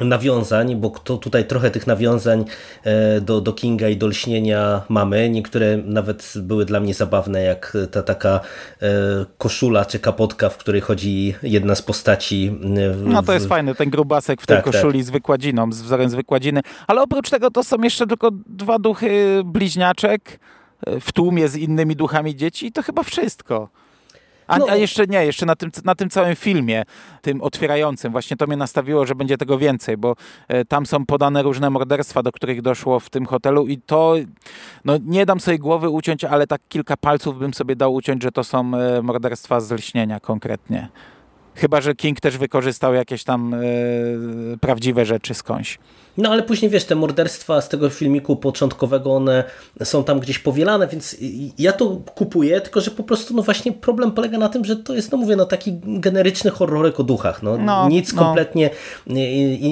[0.00, 2.44] nawiązań, bo to tutaj trochę tych nawiązań
[2.84, 5.30] e, do, do Kinga i do lśnienia mamy.
[5.30, 8.40] Niektóre nawet były dla mnie zabawne, jak ta taka
[8.82, 8.88] e,
[9.38, 12.50] koszula czy kapotka, w której chodzi jedna z postaci.
[12.92, 13.06] W...
[13.06, 14.74] No to jest fajne, ten grubasek w tej tak, tak.
[14.74, 15.06] koszuli tak.
[15.06, 16.60] z wykładziną, z wzorem z wykładziny.
[16.86, 20.40] Ale oprócz tego to są jeszcze tylko dwa duchy bliźniaczek
[20.86, 23.68] e, w tłumie z innymi duchami dzieci i to chyba wszystko.
[24.48, 24.66] A, no.
[24.70, 26.82] a, jeszcze nie, jeszcze na tym, na tym całym filmie,
[27.22, 30.16] tym otwierającym, właśnie to mnie nastawiło, że będzie tego więcej, bo
[30.48, 34.14] e, tam są podane różne morderstwa, do których doszło w tym hotelu i to,
[34.84, 38.32] no nie dam sobie głowy uciąć, ale tak kilka palców bym sobie dał uciąć, że
[38.32, 40.88] to są e, morderstwa z lśnienia konkretnie.
[41.54, 43.58] Chyba, że King też wykorzystał jakieś tam e,
[44.60, 45.78] prawdziwe rzeczy skądś.
[46.18, 49.44] No ale później wiesz, te morderstwa z tego filmiku początkowego, one
[49.84, 51.16] są tam gdzieś powielane, więc
[51.58, 54.94] ja to kupuję, tylko że po prostu no właśnie problem polega na tym, że to
[54.94, 57.42] jest, no mówię, no taki generyczny horrorek o duchach.
[57.42, 58.22] No, no nic no.
[58.22, 58.70] kompletnie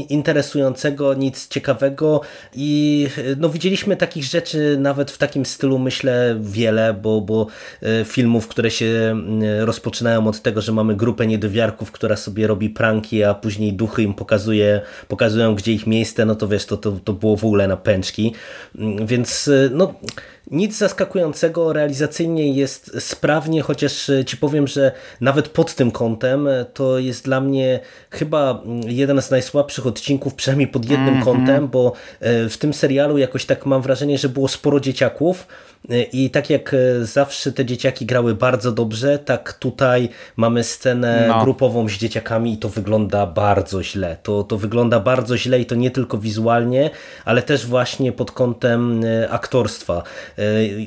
[0.09, 2.21] interesującego, nic ciekawego
[2.55, 7.47] i no widzieliśmy takich rzeczy nawet w takim stylu myślę wiele, bo, bo
[7.83, 9.17] e, filmów, które się
[9.61, 14.15] rozpoczynają od tego, że mamy grupę niedowiarków, która sobie robi pranki, a później duchy im
[14.15, 17.77] pokazuje, pokazują gdzie ich miejsce, no to wiesz, to, to, to było w ogóle na
[17.77, 18.35] pęczki.
[18.79, 19.95] Mm, więc y, no
[20.51, 26.65] nic zaskakującego, realizacyjnie jest sprawnie, chociaż e, ci powiem, że nawet pod tym kątem e,
[26.65, 27.81] to jest dla mnie
[28.11, 31.25] chyba mm, jeden z najsłabszych odcinków, przynajmniej pod jednym mm -hmm.
[31.25, 35.47] kątem, bo e, w tym serialu jakoś tak mam wrażenie, że było sporo dzieciaków
[36.13, 41.45] i tak jak zawsze te dzieciaki grały bardzo dobrze, tak tutaj mamy scenę no.
[41.45, 44.17] grupową z dzieciakami i to wygląda bardzo źle.
[44.23, 46.91] To, to wygląda bardzo źle i to nie tylko wizualnie,
[47.25, 50.03] ale też właśnie pod kątem aktorstwa.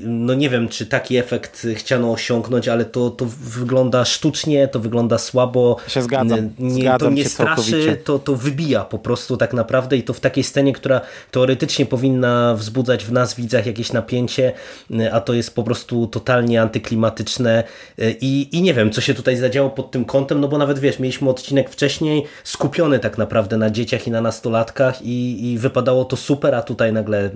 [0.01, 5.17] No nie wiem, czy taki efekt chciano osiągnąć, ale to, to wygląda sztucznie, to wygląda
[5.17, 5.77] słabo.
[5.87, 6.49] Się zgadzam.
[6.59, 10.19] Nie, zgadzam to nie straszy, to, to wybija po prostu tak naprawdę i to w
[10.19, 14.53] takiej scenie, która teoretycznie powinna wzbudzać w nas widzach jakieś napięcie,
[15.11, 17.63] a to jest po prostu totalnie antyklimatyczne
[18.21, 20.99] i, i nie wiem, co się tutaj zadziało pod tym kątem, no bo nawet wiesz,
[20.99, 26.15] mieliśmy odcinek wcześniej skupiony tak naprawdę na dzieciach i na nastolatkach i, i wypadało to
[26.15, 27.29] super, a tutaj nagle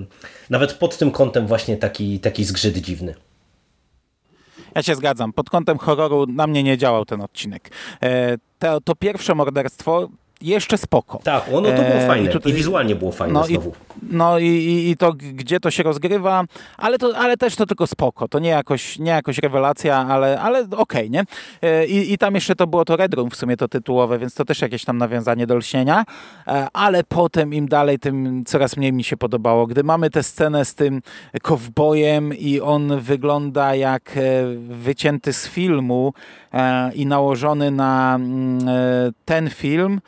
[0.49, 3.15] nawet pod tym kątem właśnie taki, taki zgrzyt dziwny.
[4.75, 5.33] Ja się zgadzam.
[5.33, 7.71] Pod kątem horroru na mnie nie działał ten odcinek.
[8.03, 10.09] E, to, to pierwsze morderstwo
[10.43, 11.19] jeszcze spoko.
[11.23, 13.69] Tak, ono to było e, fajne I, tutaj, i wizualnie było fajne no znowu.
[13.69, 13.73] I,
[14.09, 16.43] no i, i, i, to, gdzie to się rozgrywa,
[16.77, 18.27] ale, to, ale też to tylko spoko.
[18.27, 21.23] To nie jakoś, nie jakoś rewelacja, ale, ale okej, okay, nie?
[21.61, 24.33] E, I, I tam jeszcze to było to Red Room w sumie to tytułowe, więc
[24.33, 26.05] to też jakieś tam nawiązanie do lśnienia,
[26.47, 29.67] e, ale potem im dalej, tym coraz mniej mi się podobało.
[29.67, 31.01] Gdy mamy tę scenę z tym
[31.41, 34.19] kowbojem i on wygląda jak
[34.57, 36.13] wycięty z filmu
[36.95, 38.59] i nałożony na mm,
[39.25, 40.01] ten film,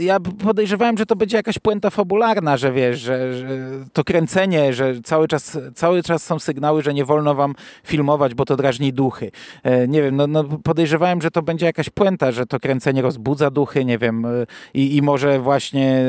[0.00, 3.48] Ja podejrzewałem, że to będzie jakaś puenta fabularna, że wiesz, że, że,
[3.92, 7.54] to kręcenie, że cały czas, cały czas są sygnały, że nie wolno wam
[7.84, 9.30] filmować, bo to drażni duchy.
[9.62, 13.50] E, nie wiem, no, no podejrzewałem, że to będzie jakaś puenta, że to kręcenie rozbudza
[13.50, 16.04] duchy, nie wiem, e, i, i może właśnie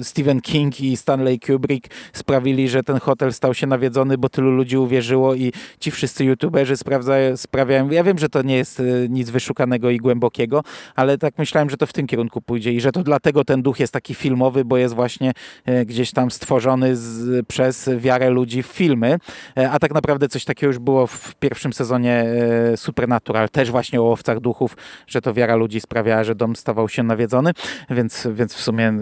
[0.00, 4.50] e, Stephen King i Stanley Kubrick sprawili, że ten hotel stał się nawiedzony, bo tylu
[4.50, 9.30] ludzi uwierzyło i ci wszyscy youtuberzy sprawdzają, sprawiają, ja wiem, że to nie jest nic
[9.30, 10.62] wyszukanego i głębokiego,
[10.94, 13.80] ale tak myślałem, że to w tym kierunku pójdzie i że to dlatego ten duch
[13.80, 15.32] jest taki filmowy, bo jest właśnie
[15.64, 19.18] e, gdzieś tam stworzony z, przez wiarę ludzi w filmy,
[19.58, 22.24] e, a tak naprawdę coś takiego już było w pierwszym sezonie
[22.72, 26.88] e, Supernatural, też właśnie o łowcach duchów, że to wiara ludzi sprawiała, że dom stawał
[26.88, 27.50] się nawiedzony,
[27.90, 28.92] więc, więc w sumie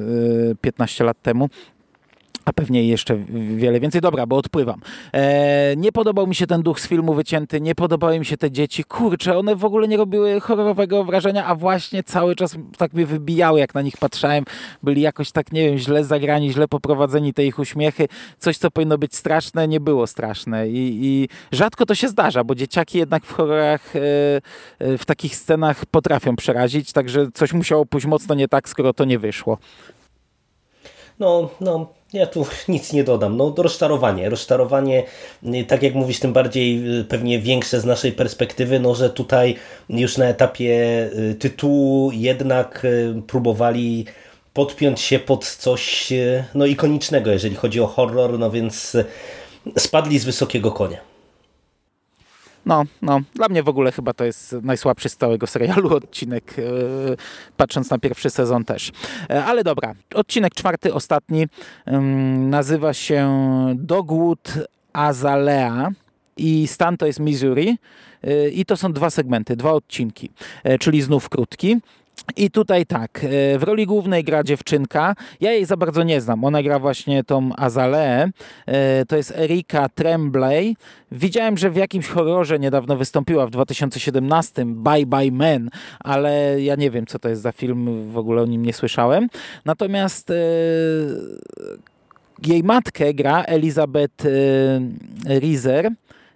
[0.61, 1.49] 15 lat temu
[2.45, 3.17] a pewnie jeszcze
[3.57, 4.01] wiele więcej.
[4.01, 4.81] Dobra, bo odpływam.
[5.13, 8.51] E, nie podobał mi się ten duch z filmu wycięty, nie podobały mi się te
[8.51, 8.85] dzieci.
[8.85, 13.61] Kurczę, one w ogóle nie robiły horrorowego wrażenia, a właśnie cały czas tak mnie wybijały,
[13.61, 14.45] jak na nich patrzałem.
[14.83, 18.09] Byli jakoś tak, nie wiem, źle zagrani, źle poprowadzeni te ich uśmiechy.
[18.39, 20.69] Coś, co powinno być straszne, nie było straszne.
[20.69, 24.01] I, i rzadko to się zdarza, bo dzieciaki jednak w horrorach, e,
[24.79, 29.05] e, w takich scenach potrafią przerazić, także coś musiało pójść mocno nie tak, skoro to
[29.05, 29.59] nie wyszło.
[31.19, 33.37] No, no, ja tu nic nie dodam.
[33.37, 34.31] No, rozczarowanie.
[34.31, 35.03] Rozczarowanie,
[35.43, 39.57] y, tak jak mówisz, tym bardziej y, pewnie większe z naszej perspektywy, no, że tutaj
[39.89, 40.75] już na etapie
[41.31, 42.87] y, tytułu jednak
[43.27, 44.07] próbowali
[44.53, 46.13] podpiąć się pod coś
[46.55, 48.97] no, ikonicznego, jeżeli chodzi o horror, no więc
[49.79, 51.14] spadli z wysokiego konia.
[52.67, 57.17] No, no, dla mnie w ogóle chyba to jest najsłabszy z całego serialu odcinek, yy,
[57.57, 58.93] patrząc na pierwszy sezon też.
[59.31, 61.47] Yy, ale dobra, odcinek czwarty, ostatni,
[61.87, 62.01] yy,
[62.39, 63.31] nazywa się
[63.75, 64.53] Dogwood
[64.93, 65.91] Azalea
[66.37, 67.79] i stan to jest Missouri
[68.23, 70.31] e, i to są dwa segmenty, dwa odcinki,
[70.81, 71.77] czyli znów krótki.
[72.37, 75.15] I tutaj tak, e, w roli głównej gra dziewczynka.
[75.41, 76.45] Ja jej za bardzo nie znam.
[76.45, 78.31] Ona gra właśnie tą Azaleę.
[78.67, 80.77] E, to jest Erika Tremblay.
[81.13, 86.91] Widziałem, że w jakimś horrorze niedawno wystąpiła w 2017 Bye Bye Men, ale ja nie
[86.91, 89.29] wiem, co to jest za film, w ogóle o nim nie słyszałem.
[89.65, 90.35] Natomiast e,
[92.47, 94.25] jej matkę gra Elizabeth
[95.41, 95.91] Rizer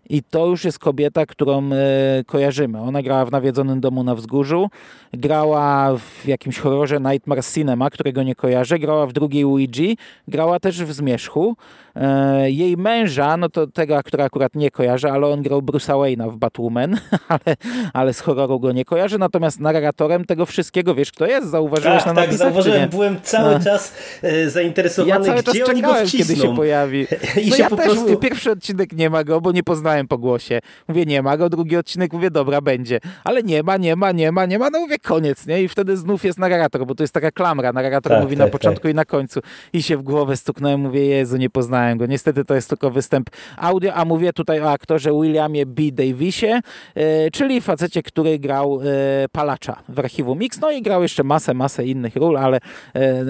[0.08, 2.80] i to już jest kobieta, którą e, kojarzymy.
[2.80, 4.70] Ona grała w Nawiedzonym Domu na Wzgórzu,
[5.12, 9.94] grała w jakimś horrorze Nightmare Cinema, którego nie kojarzę, grała w drugiej Ouija,
[10.28, 11.56] grała też w Zmierzchu.
[11.96, 16.32] E, jej męża, no to tego aktora akurat nie kojarzę, ale on grał Bruce'a Wayne'a
[16.32, 16.96] w Batwoman,
[17.28, 17.56] ale,
[17.92, 19.18] ale z horroru go nie kojarzę.
[19.18, 21.50] Natomiast narratorem tego wszystkiego, wiesz kto jest?
[21.50, 22.88] Zauważyłeś tak, na Tak, zauważyłem.
[22.90, 23.60] Byłem cały A.
[23.60, 23.92] czas
[24.22, 27.06] e, zainteresowany, ja cały czas gdzie czekałem, kiedy się pojawi.
[27.44, 28.16] I no się ja po też prostu...
[28.16, 30.61] pierwszy odcinek nie ma go, bo nie poznałem po głosie.
[30.88, 33.00] Mówię, nie ma go, drugi odcinek mówię, dobra, będzie.
[33.24, 34.70] Ale nie ma, nie ma, nie ma, nie ma.
[34.70, 35.62] No mówię, koniec, nie?
[35.62, 37.72] I wtedy znów jest narrator, bo to jest taka klamra.
[37.72, 38.92] Narrator tak, mówi tak, na początku tak.
[38.92, 39.40] i na końcu.
[39.72, 42.06] I się w głowę stuknąłem, mówię, Jezu, nie poznałem go.
[42.06, 45.82] Niestety to jest tylko występ audio, a mówię tutaj o aktorze Williamie B.
[45.92, 46.61] Davisie,
[46.94, 48.84] e, czyli facecie, który grał e,
[49.32, 53.24] palacza w archiwum Mix, no i grał jeszcze masę, masę innych ról, ale e,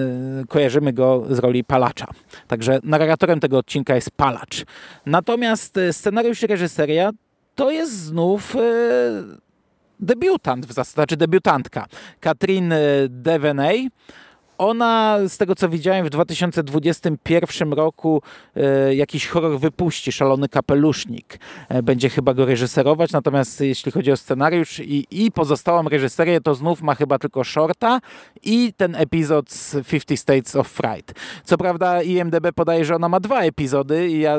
[0.49, 2.05] kojarzymy go z roli palacza.
[2.47, 4.65] Także narratorem tego odcinka jest palacz.
[5.05, 7.11] Natomiast scenariusz i reżyseria
[7.55, 8.55] to jest znów
[9.99, 11.85] debiutant w zasadzie, znaczy debiutantka.
[12.19, 12.73] Katrin
[13.09, 13.89] Deveney,
[14.59, 18.21] ona, z tego co widziałem, w 2021 roku
[18.55, 21.39] e, jakiś horror wypuści, Szalony Kapelusznik.
[21.69, 26.55] E, będzie chyba go reżyserować, natomiast jeśli chodzi o scenariusz i, i pozostałą reżyserię, to
[26.55, 27.99] znów ma chyba tylko shorta
[28.43, 31.13] i ten epizod z 50 States of Fright.
[31.43, 34.37] Co prawda IMDB podaje, że ona ma dwa epizody i ja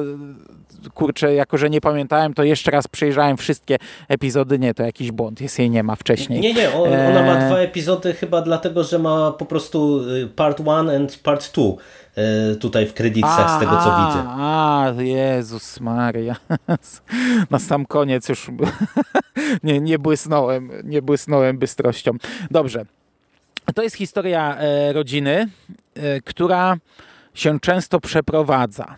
[0.95, 3.77] kurczę, jako że nie pamiętałem, to jeszcze raz przejrzałem wszystkie
[4.09, 4.59] epizody.
[4.59, 6.41] Nie, to jakiś błąd, jest jej nie ma wcześniej.
[6.41, 10.01] Nie, nie, ona ma e, dwa epizody chyba dlatego, że ma po prostu
[10.37, 11.77] part one and part two
[12.53, 14.25] y, tutaj w kredytach z tego co widzę.
[14.29, 16.37] A, Jezus Maria.
[17.51, 18.51] Na sam koniec już
[19.63, 22.13] nie, nie błysnąłem, nie błysnąłem bystrością.
[22.51, 22.85] Dobrze.
[23.75, 25.49] To jest historia e, rodziny,
[25.95, 26.77] e, która
[27.35, 28.97] się często przeprowadza.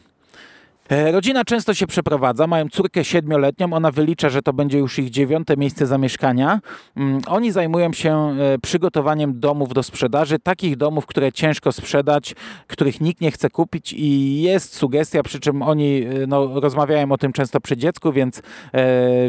[0.88, 5.10] E, rodzina często się przeprowadza, mają córkę siedmioletnią, ona wylicza, że to będzie już ich
[5.10, 6.60] dziewiąte miejsce zamieszkania.
[6.96, 12.34] Mm, oni zajmują się e, przygotowaniem domów do sprzedaży, takich domów, które ciężko sprzedać,
[12.66, 17.18] których nikt nie chce kupić i jest sugestia, przy czym oni e, no, rozmawiają o
[17.18, 18.42] tym często przy dziecku, więc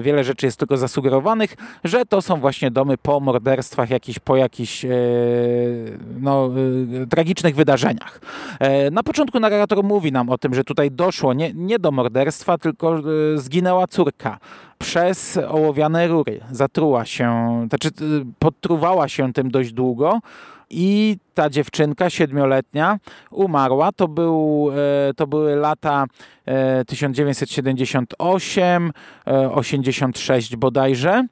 [0.01, 4.85] wiele rzeczy jest tylko zasugerowanych, że to są właśnie domy po morderstwach, jakiś, po jakichś
[6.21, 6.49] no,
[7.09, 8.21] tragicznych wydarzeniach.
[8.91, 13.01] na początku narrator mówi nam o tym, że tutaj doszło, nie, nie do morderstwa, tylko
[13.35, 14.39] zginęła córka
[14.79, 16.39] przez ołowiane rury.
[16.51, 17.89] Zatruła się, znaczy
[18.39, 20.19] podtruwała się tym dość długo
[20.69, 22.99] i ta dziewczynka siedmioletnia
[23.31, 23.91] umarła.
[23.91, 24.69] To, był,
[25.09, 26.05] e, to były lata
[26.87, 28.91] 1978,
[29.27, 31.27] e, 86 e, bodajże.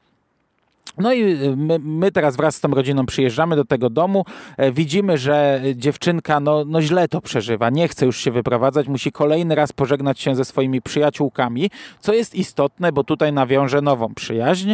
[0.97, 4.25] No i my, my, teraz wraz z tą rodziną przyjeżdżamy do tego domu.
[4.73, 7.69] widzimy, że dziewczynka no, no źle to przeżywa.
[7.69, 8.87] Nie chce już się wyprowadzać.
[8.87, 14.13] Musi kolejny raz pożegnać się ze swoimi przyjaciółkami, co jest istotne, bo tutaj nawiąże nową
[14.13, 14.73] przyjaźń.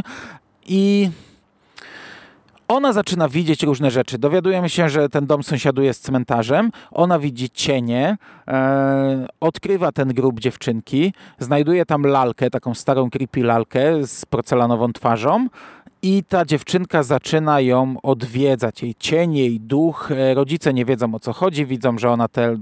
[0.68, 1.10] I
[2.68, 4.18] ona zaczyna widzieć różne rzeczy.
[4.18, 6.72] Dowiadujemy się, że ten dom sąsiaduje z cmentarzem.
[6.92, 8.18] Ona widzi cienie,
[8.48, 15.48] e, odkrywa ten grób dziewczynki, znajduje tam lalkę, taką starą creepy lalkę z porcelanową twarzą
[16.02, 18.84] i ta dziewczynka zaczyna ją odwiedzać.
[18.84, 20.12] Jej cień, jej duch.
[20.12, 22.58] E, rodzice nie wiedzą o co chodzi, widzą, że ona te,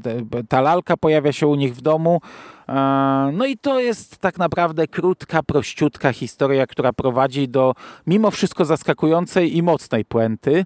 [0.50, 2.22] ta lalka pojawia się u nich w domu.
[2.70, 2.74] E,
[3.34, 7.74] no i to jest tak naprawdę krótka, prościutka historia, która prowadzi do
[8.08, 10.66] mimo wszystko zaskakującej i mocnej puenty.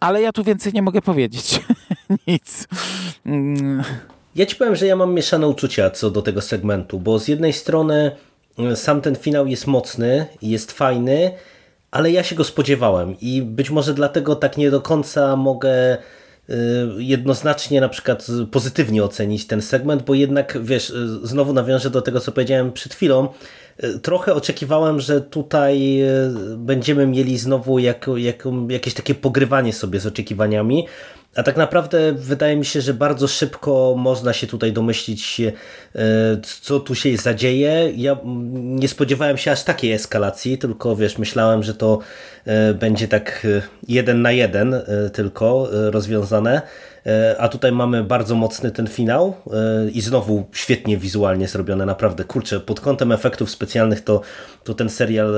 [0.00, 1.60] Ale ja tu więcej nie mogę powiedzieć.
[2.26, 2.68] Nic.
[3.26, 3.82] Mm.
[4.36, 7.52] Ja ci powiem, że ja mam mieszane uczucia co do tego segmentu, bo z jednej
[7.52, 8.16] strony
[8.58, 11.32] e, sam ten finał jest mocny, jest fajny,
[11.90, 16.54] ale ja się go spodziewałem i być może dlatego tak nie do końca mogę y,
[16.98, 22.20] jednoznacznie na przykład pozytywnie ocenić ten segment, bo jednak wiesz, y, znowu nawiążę do tego
[22.20, 23.28] co powiedziałem przed chwilą,
[23.84, 26.02] y, trochę oczekiwałem, że tutaj
[26.56, 30.86] będziemy mieli znowu jak, jak, jakieś takie pogrywanie sobie z oczekiwaniami,
[31.36, 35.52] a tak naprawdę wydaje mi się, że bardzo szybko można się tutaj domyślić, e,
[36.62, 37.92] co tu się zadzieje.
[37.96, 38.16] Ja
[38.54, 41.98] nie spodziewałem się aż takiej eskalacji, tylko wiesz, myślałem, że to
[42.44, 44.74] e, będzie tak e, jeden na jeden
[45.12, 46.62] tylko rozwiązane.
[47.38, 49.34] A tutaj mamy bardzo mocny ten finał
[49.92, 52.24] i znowu świetnie wizualnie zrobione, naprawdę.
[52.24, 54.20] Kurczę, pod kątem efektów specjalnych to,
[54.64, 55.34] to ten serial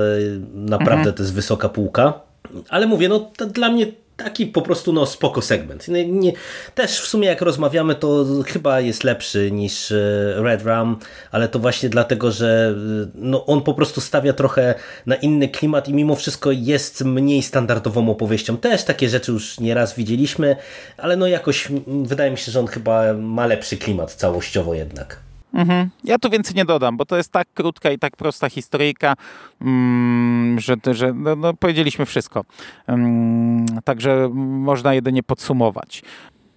[0.53, 1.15] naprawdę mhm.
[1.15, 2.21] to jest wysoka półka.
[2.69, 3.85] Ale mówię, no dla mnie
[4.17, 5.87] taki po prostu no spoko segment.
[5.87, 6.33] Nie, nie,
[6.75, 9.95] też w sumie jak rozmawiamy to chyba jest lepszy niż e,
[10.37, 10.99] Red Rum,
[11.31, 15.87] ale to właśnie dlatego, że e, no, on po prostu stawia trochę na inny klimat
[15.87, 18.57] i mimo wszystko jest mniej standardową opowieścią.
[18.57, 20.55] Też takie rzeczy już nieraz widzieliśmy,
[20.97, 25.32] ale no jakoś wydaje mi się, że on chyba ma lepszy klimat całościowo jednak.
[25.53, 25.89] Mhm.
[26.03, 29.15] Ja tu więcej nie dodam, bo to jest tak krótka i tak prosta historyjka,
[29.61, 32.45] mm, że, że no, no, powiedzieliśmy wszystko.
[32.87, 36.03] Mm, także można jedynie podsumować.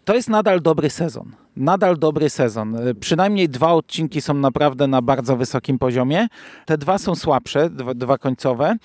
[0.05, 1.33] To jest nadal dobry sezon.
[1.57, 2.77] Nadal dobry sezon.
[3.01, 6.27] Przynajmniej dwa odcinki są naprawdę na bardzo wysokim poziomie.
[6.67, 8.77] Te dwa są słabsze, dwa, dwa końcowe,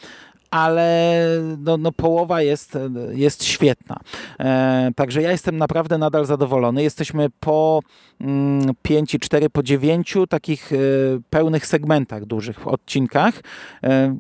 [0.52, 1.26] ale
[1.58, 2.78] no, no, połowa jest,
[3.12, 3.98] jest świetna.
[4.40, 6.84] E, także ja jestem naprawdę nadal zadowolony.
[6.84, 7.80] Jesteśmy po
[8.22, 10.78] mm, 5 4 po 9 takich e,
[11.30, 13.42] pełnych segmentach, dużych odcinkach.
[13.84, 14.16] E,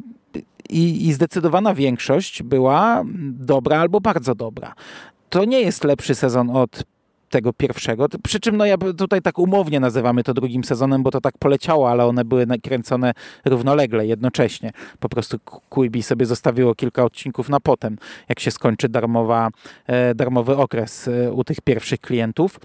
[0.69, 4.73] i, I zdecydowana większość była dobra albo bardzo dobra.
[5.29, 6.83] To nie jest lepszy sezon od
[7.31, 8.07] tego pierwszego.
[8.23, 11.89] Przy czym no ja tutaj tak umownie nazywamy to drugim sezonem, bo to tak poleciało,
[11.89, 13.13] ale one były nakręcone
[13.45, 14.71] równolegle, jednocześnie.
[14.99, 17.97] Po prostu Quibi sobie zostawiło kilka odcinków na potem,
[18.29, 19.49] jak się skończy darmowa,
[19.87, 22.59] e, darmowy okres e, u tych pierwszych klientów.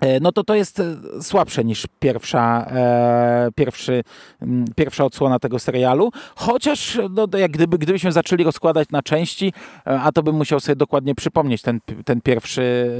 [0.00, 4.02] E, no to to jest e, słabsze niż pierwsza, e, pierwszy,
[4.76, 6.10] pierwsza odsłona tego serialu.
[6.34, 9.52] Chociaż no, jak gdyby, gdybyśmy zaczęli rozkładać na części,
[9.84, 12.90] a to bym musiał sobie dokładnie przypomnieć ten, ten pierwszy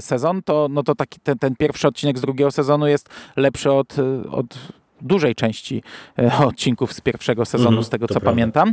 [0.00, 3.96] sezon, to, no to taki, ten, ten pierwszy odcinek z drugiego sezonu jest lepszy od,
[4.30, 4.46] od
[5.00, 5.82] dużej części
[6.46, 8.30] odcinków z pierwszego sezonu, mm, z tego co prawda.
[8.30, 8.72] pamiętam.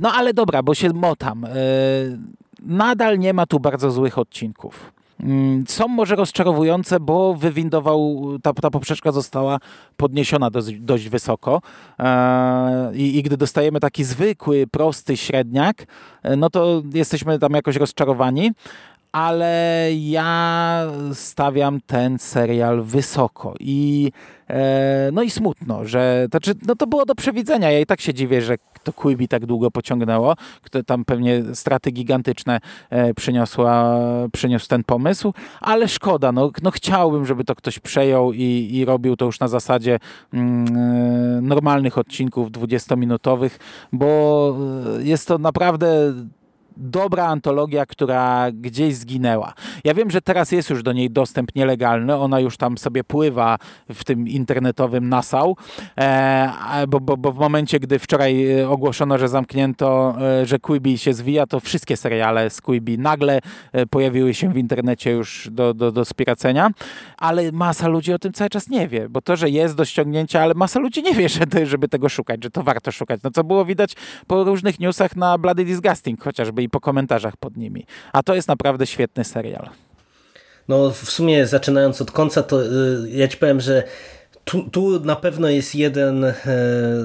[0.00, 1.46] No ale dobra, bo się motam.
[2.62, 4.92] Nadal nie ma tu bardzo złych odcinków.
[5.22, 9.58] Mm, są może rozczarowujące, bo wywindował, ta, ta poprzeczka została
[9.96, 11.62] podniesiona dość, dość wysoko
[11.98, 15.86] e, I, i gdy dostajemy taki zwykły, prosty średniak,
[16.22, 18.52] e, no to jesteśmy tam jakoś rozczarowani,
[19.12, 24.12] ale ja stawiam ten serial wysoko i
[24.50, 27.70] e, no i smutno, że to, czy, no to było do przewidzenia.
[27.70, 31.90] Ja i tak się dziwię, że to Quibi tak długo pociągnęło, kto tam pewnie straty
[31.90, 33.98] gigantyczne e, przyniosła,
[34.32, 39.16] przyniósł ten pomysł, ale szkoda, no, no chciałbym, żeby to ktoś przejął i, i robił
[39.16, 39.98] to już na zasadzie
[40.32, 43.50] mm, e, normalnych odcinków 20-minutowych,
[43.92, 44.56] bo
[45.02, 46.14] jest to naprawdę
[46.80, 49.52] dobra antologia, która gdzieś zginęła.
[49.84, 53.58] Ja wiem, że teraz jest już do niej dostęp nielegalny, ona już tam sobie pływa
[53.88, 55.56] w tym internetowym nasał,
[55.98, 60.14] e, bo, bo, bo w momencie, gdy wczoraj ogłoszono, że zamknięto,
[60.44, 63.40] że Quibi się zwija, to wszystkie seriale z Quibi nagle
[63.90, 66.70] pojawiły się w internecie już do, do, do spiracenia,
[67.18, 70.42] ale masa ludzi o tym cały czas nie wie, bo to, że jest do ściągnięcia,
[70.42, 73.20] ale masa ludzi nie wie, że, żeby tego szukać, że to warto szukać.
[73.24, 73.94] No co było widać
[74.26, 77.86] po różnych newsach na Bloody Disgusting chociażby i po komentarzach pod nimi.
[78.12, 79.68] A to jest naprawdę świetny serial.
[80.68, 83.82] No w sumie zaczynając od końca, to yy, ja ci powiem, że
[84.44, 86.34] tu, tu, na pewno jest jeden e,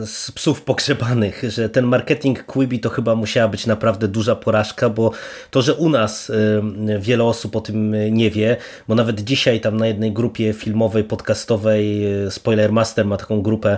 [0.06, 5.12] z psów pogrzebanych, że ten marketing Quibi to chyba musiała być naprawdę duża porażka, bo
[5.52, 8.58] to, że u nas e, wiele osób o tym nie wie,
[8.88, 13.78] bo nawet dzisiaj tam na jednej grupie filmowej, podcastowej e, Spoiler Master ma taką grupę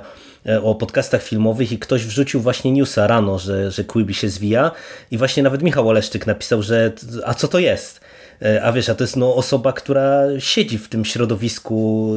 [0.63, 4.71] o podcastach filmowych i ktoś wrzucił właśnie newsa rano, że, że Quibi się zwija
[5.11, 6.91] i właśnie nawet Michał Oleszczyk napisał, że
[7.25, 8.01] a co to jest?
[8.41, 12.11] E, a wiesz, a to jest no, osoba, która siedzi w tym środowisku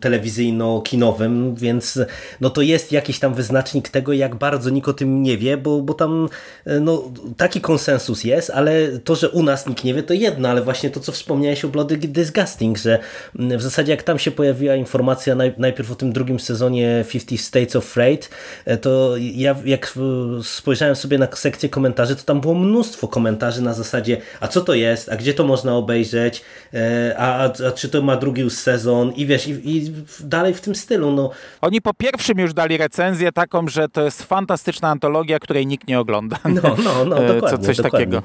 [0.00, 1.98] telewizyjno-kinowym, więc
[2.40, 5.80] no, to jest jakiś tam wyznacznik tego, jak bardzo nikt o tym nie wie, bo,
[5.80, 6.28] bo tam
[6.64, 7.02] e, no,
[7.36, 10.90] taki konsensus jest, ale to, że u nas nikt nie wie, to jedno, ale właśnie
[10.90, 12.98] to, co wspomniałeś o Bloody Disgusting, że
[13.34, 17.84] w zasadzie jak tam się pojawiła informacja najpierw o tym drugim sezonie 50 States of
[17.84, 18.30] Freight,
[18.64, 19.94] e, to ja jak
[20.42, 24.74] spojrzałem sobie na sekcję komentarzy, to tam było mnóstwo komentarzy na zasadzie, a co to
[24.74, 26.42] jest, a gdzie to można można obejrzeć,
[26.74, 30.60] e, a, a, a czy to ma drugi sezon i wiesz, i, i, dalej w
[30.60, 31.12] tym stylu.
[31.12, 31.30] No.
[31.60, 36.00] Oni po pierwszym już dali recenzję taką, że to jest fantastyczna antologia, której nikt nie
[36.00, 36.36] ogląda.
[36.44, 37.58] No, no, no, dokładnie.
[37.58, 38.06] Co, coś dokładnie.
[38.06, 38.22] takiego.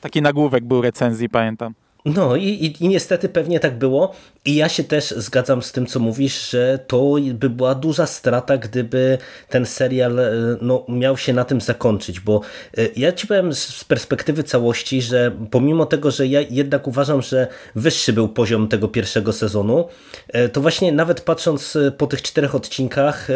[0.00, 1.74] Taki nagłówek był recenzji, pamiętam.
[2.04, 4.12] No i, i, i, niestety pewnie tak było
[4.44, 8.56] i ja się też zgadzam z tym, co mówisz, że to by była duża strata,
[8.56, 12.40] gdyby ten serial e, no, miał się na tym zakończyć, bo
[12.78, 17.46] e, ja ci powiem z perspektywy całości, że pomimo tego, że ja jednak uważam, że
[17.74, 19.88] wyższy był poziom tego pierwszego sezonu,
[20.28, 23.28] e, to właśnie nawet patrząc po tych czterech odcinkach,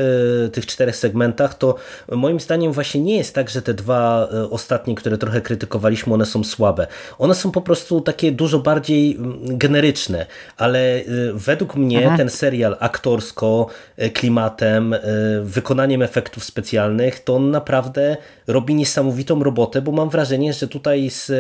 [0.53, 1.75] tych czterech segmentach, to
[2.13, 6.45] moim zdaniem właśnie nie jest tak, że te dwa ostatnie, które trochę krytykowaliśmy, one są
[6.45, 6.87] słabe.
[7.19, 10.27] One są po prostu takie dużo dużo bardziej mm, generyczne,
[10.57, 12.17] ale y, według mnie mhm.
[12.17, 13.67] ten serial aktorsko,
[13.99, 15.01] y, klimatem, y,
[15.43, 21.33] wykonaniem efektów specjalnych, to on naprawdę robi niesamowitą robotę, bo mam wrażenie, że tutaj z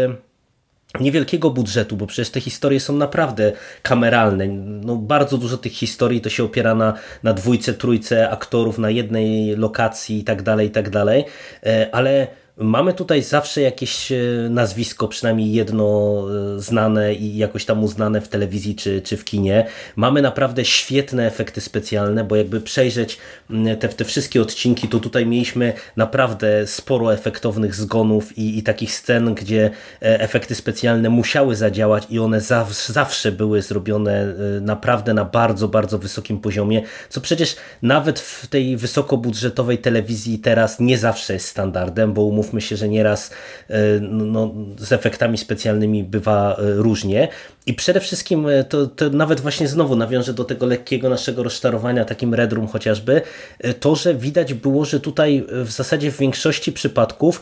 [1.00, 3.52] niewielkiego budżetu, bo przecież te historie są naprawdę
[3.82, 4.48] kameralne.
[4.48, 9.56] No, bardzo dużo tych historii to się opiera na, na dwójce, trójce aktorów na jednej
[9.56, 11.24] lokacji i tak dalej, i tak dalej,
[11.66, 14.16] e, ale Mamy tutaj zawsze jakieś e,
[14.50, 16.18] nazwisko, przynajmniej jedno
[16.56, 19.66] e, znane i jakoś tam uznane w telewizji czy, czy w kinie.
[19.96, 23.18] Mamy naprawdę świetne efekty specjalne, bo jakby przejrzeć
[23.80, 29.34] te, te wszystkie odcinki, to tutaj mieliśmy naprawdę sporo efektownych zgonów i, i takich scen,
[29.34, 29.70] gdzie
[30.02, 35.98] e, efekty specjalne musiały zadziałać i one zawsze, zawsze były zrobione naprawdę na bardzo, bardzo
[35.98, 42.22] wysokim poziomie, co przecież nawet w tej wysokobudżetowej telewizji teraz nie zawsze jest standardem, bo
[42.22, 43.30] umów umówmy się, że nieraz
[43.68, 47.28] e, no, no, z efektami specjalnymi bywa e, różnie.
[47.66, 52.04] I przede wszystkim e, to, to nawet właśnie znowu nawiążę do tego lekkiego naszego rozczarowania,
[52.04, 53.22] takim Red Room chociażby,
[53.80, 57.40] to, że widać było, że tutaj w zasadzie w większości przypadków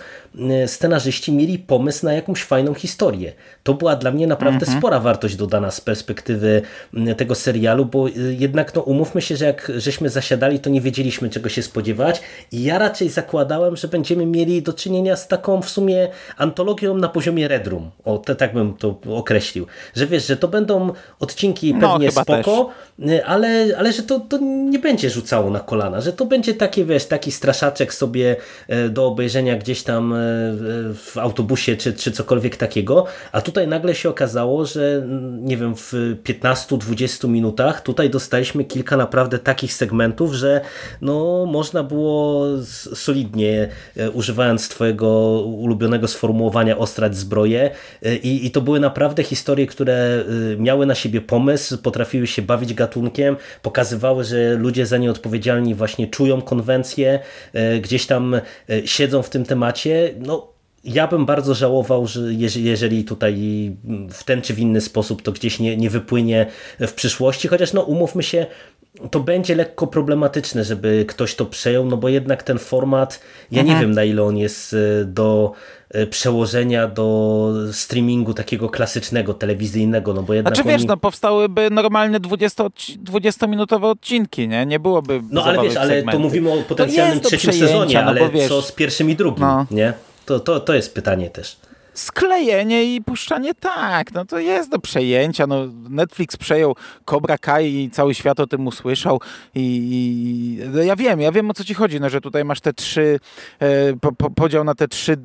[0.67, 3.33] scenarzyści mieli pomysł na jakąś fajną historię.
[3.63, 4.79] To była dla mnie naprawdę mhm.
[4.79, 6.63] spora wartość dodana z perspektywy
[7.17, 8.09] tego serialu, bo
[8.39, 12.21] jednak no, umówmy się, że jak żeśmy zasiadali, to nie wiedzieliśmy czego się spodziewać
[12.53, 16.95] i ja raczej zakładałem, że będziemy mieli do czynienia czynienia z taką w sumie antologią
[16.95, 17.91] na poziomie Redrum.
[18.05, 19.67] O, te, tak bym to określił.
[19.95, 23.21] Że wiesz, że to będą odcinki no, pewnie no, spoko, też.
[23.27, 24.39] ale, ale że to, to
[24.71, 28.37] nie będzie rzucało na kolana, że to będzie takie, wiesz, taki straszaczek sobie
[28.69, 30.17] e, do obejrzenia gdzieś tam e,
[30.95, 35.07] w autobusie czy, czy cokolwiek takiego, a tutaj nagle się okazało, że
[35.41, 35.93] nie wiem, w
[36.25, 40.61] 15-20 minutach tutaj dostaliśmy kilka naprawdę takich segmentów, że
[41.01, 42.47] no można było
[42.95, 45.09] solidnie e, używając twojego
[45.41, 47.71] ulubionego sformułowania ostrać zbroję
[48.23, 50.02] I, i to były naprawdę historie, które
[50.53, 55.75] y, miały na siebie pomysł, potrafiły się bawić gatunkiem, pokazywały, że ludzie za nie odpowiedzialni
[55.75, 57.21] właśnie czują konwencję,
[57.55, 58.43] y, gdzieś tam y,
[58.85, 60.15] siedzą w tym temacie.
[60.19, 60.53] No,
[60.85, 62.21] ja bym bardzo żałował, że
[62.57, 63.37] jeżeli tutaj
[64.11, 66.47] w ten czy w inny sposób to gdzieś nie, nie wypłynie
[66.81, 68.47] w przyszłości, chociaż no umówmy się,
[69.11, 73.21] to będzie lekko problematyczne, żeby ktoś to przejął, no bo jednak ten format,
[73.51, 73.79] ja mhm.
[73.79, 75.53] nie wiem na ile on jest e, do
[75.91, 80.89] e, przełożenia do streamingu takiego klasycznego, telewizyjnego, no bo jednak Znaczy wiesz, oni...
[80.89, 84.67] no powstałyby normalne 20, 20-minutowe odcinki, nie?
[84.67, 88.49] Nie byłoby No ale wiesz, ale to mówimy o potencjalnym trzecim sezonie, no ale wiesz,
[88.49, 89.67] co z pierwszym i drugim, no.
[89.71, 89.93] nie?
[90.27, 91.57] To, to, to jest pytanie też.
[91.95, 95.47] Sklejenie i puszczanie tak, no to jest do przejęcia.
[95.47, 95.57] No,
[95.91, 99.21] Netflix przejął Cobra Kai i cały świat o tym usłyszał
[99.55, 102.61] i, i no ja wiem, ja wiem o co ci chodzi, no, że tutaj masz
[102.61, 103.21] te trzy,
[103.59, 105.17] e, po, po, podział na te trzy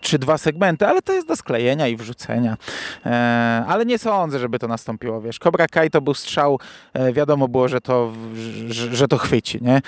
[0.00, 2.56] czy dwa segmenty, ale to jest do sklejenia i wrzucenia.
[3.06, 5.38] E, ale nie sądzę, żeby to nastąpiło, wiesz.
[5.38, 6.58] Cobra Kai to był strzał,
[6.92, 8.12] e, wiadomo było, że to,
[8.66, 9.76] że, że to chwyci, nie?
[9.76, 9.82] E,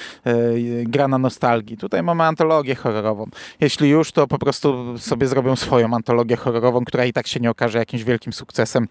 [0.83, 1.77] gra na nostalgii.
[1.77, 3.27] Tutaj mamy antologię horrorową.
[3.61, 7.51] Jeśli już, to po prostu sobie zrobią swoją antologię horrorową, która i tak się nie
[7.51, 8.89] okaże jakimś wielkim sukcesem.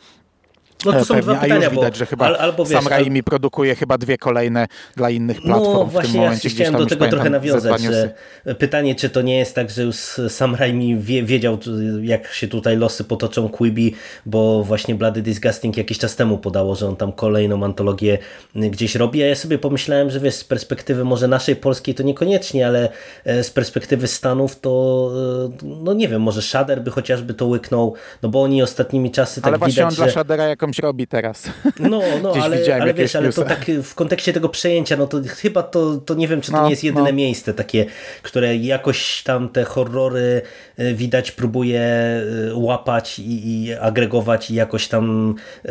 [0.85, 2.83] No to są Pewnie, dwa pytania, a już widać, bo, że chyba al, albo wiesz,
[2.83, 3.23] Sam Raimi al...
[3.23, 6.49] produkuje chyba dwie kolejne dla innych platform no, właśnie, w tym momencie.
[6.49, 8.13] Ja chciałem do tego trochę nawiązać, że
[8.55, 9.95] pytanie, czy to nie jest tak, że już
[10.29, 11.57] Sam Raimi wie, wiedział,
[12.01, 16.87] jak się tutaj losy potoczą Quibi, bo właśnie Bloody Disgusting jakiś czas temu podało, że
[16.87, 18.17] on tam kolejną antologię
[18.55, 22.67] gdzieś robi, a ja sobie pomyślałem, że wiesz, z perspektywy może naszej polskiej to niekoniecznie,
[22.67, 22.89] ale
[23.25, 25.11] e, z perspektywy Stanów to
[25.61, 29.41] e, no nie wiem, może Shader by chociażby to łyknął, no bo oni ostatnimi czasy
[29.41, 30.03] tak ale widać, on że...
[30.03, 31.49] dla Shadera jako jakąś robi teraz.
[31.79, 35.63] No, no ale, ale wiesz, ale to tak w kontekście tego przejęcia, no to chyba
[35.63, 37.15] to, to nie wiem, czy to no, nie jest jedyne no.
[37.15, 37.85] miejsce takie,
[38.21, 40.41] które jakoś tam te horrory
[40.79, 41.81] y, widać próbuje
[42.49, 45.69] y, łapać i, i agregować i jakoś tam y,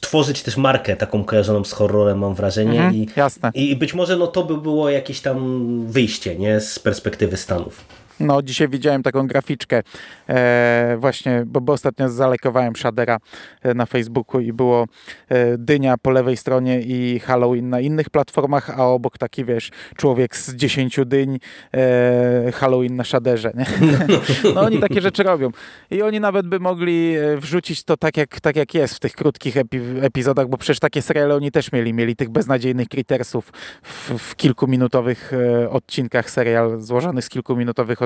[0.00, 2.78] tworzyć też markę taką kojarzoną z horrorem, mam wrażenie.
[2.78, 3.50] Mhm, I, jasne.
[3.54, 7.84] I być może no to by było jakieś tam wyjście, nie, z perspektywy Stanów.
[8.20, 9.82] No, dzisiaj widziałem taką graficzkę
[10.28, 13.18] e, właśnie, bo, bo ostatnio zalekowałem Shadera
[13.62, 14.86] e, na Facebooku i było
[15.28, 20.36] e, dynia po lewej stronie i Halloween na innych platformach, a obok taki, wiesz, człowiek
[20.36, 21.38] z dziesięciu dyń
[21.74, 23.66] e, Halloween na Shaderze, nie?
[24.54, 25.50] No oni takie rzeczy robią.
[25.90, 29.12] I oni nawet by mogli e, wrzucić to tak jak, tak jak jest w tych
[29.12, 31.94] krótkich epi epizodach, bo przecież takie seriale oni też mieli.
[31.94, 33.52] Mieli tych beznadziejnych Crittersów
[33.82, 38.05] w, w kilkuminutowych e, odcinkach serial złożony z kilkuminutowych odcinków,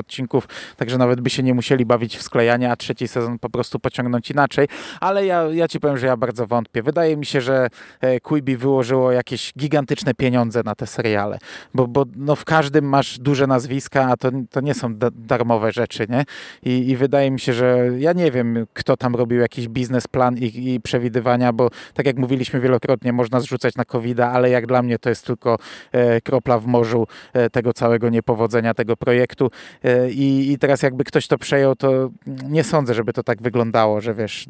[0.77, 4.31] także nawet by się nie musieli bawić w sklejanie, a trzeci sezon po prostu pociągnąć
[4.31, 4.67] inaczej.
[4.99, 6.83] Ale ja, ja ci powiem, że ja bardzo wątpię.
[6.83, 7.67] Wydaje mi się, że
[8.01, 11.39] e, Quibi wyłożyło jakieś gigantyczne pieniądze na te seriale,
[11.73, 16.05] bo, bo no w każdym masz duże nazwiska, a to, to nie są darmowe rzeczy,
[16.09, 16.23] nie?
[16.63, 20.73] I, I wydaje mi się, że ja nie wiem, kto tam robił jakiś biznesplan i,
[20.73, 24.99] i przewidywania, bo tak jak mówiliśmy wielokrotnie, można zrzucać na covid ale jak dla mnie
[24.99, 25.57] to jest tylko
[25.91, 29.51] e, kropla w morzu e, tego całego niepowodzenia tego projektu.
[29.83, 34.01] E, i, i teraz jakby ktoś to przejął, to nie sądzę, żeby to tak wyglądało,
[34.01, 34.45] że wiesz,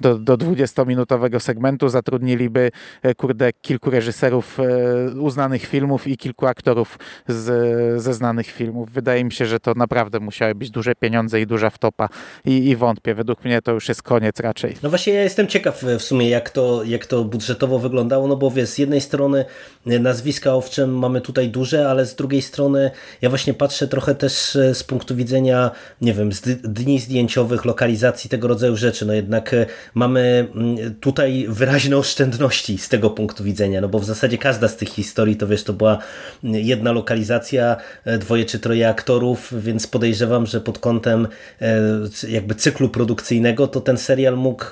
[0.00, 2.70] do, do 20-minutowego segmentu zatrudniliby
[3.02, 6.98] e, kurde kilku reżyserów e, uznanych filmów i kilku aktorów
[7.28, 8.90] z, ze znanych filmów.
[8.90, 12.08] Wydaje mi się, że to naprawdę musiały być duże pieniądze i duża wtopa
[12.44, 13.14] i, i wątpię.
[13.14, 14.76] Według mnie to już jest koniec raczej.
[14.82, 18.50] No właśnie ja jestem ciekaw w sumie jak to, jak to budżetowo wyglądało, no bo
[18.50, 19.44] wiesz, z jednej strony
[19.86, 22.90] nazwiska owszem mamy tutaj duże, ale z drugiej strony
[23.22, 26.30] ja właśnie patrzę trochę też e, z punktu widzenia, nie wiem,
[26.64, 29.06] dni zdjęciowych, lokalizacji, tego rodzaju rzeczy.
[29.06, 34.04] No jednak e, mamy mm, tutaj wyraźne oszczędności z tego punktu widzenia, no bo w
[34.04, 35.98] zasadzie każda z tych historii, to wiesz, to była
[36.44, 41.28] mm, jedna lokalizacja, e, dwoje czy troje aktorów, więc podejrzewam, że pod kątem
[41.62, 41.80] e,
[42.28, 44.64] jakby cyklu produkcyjnego, to ten serial mógł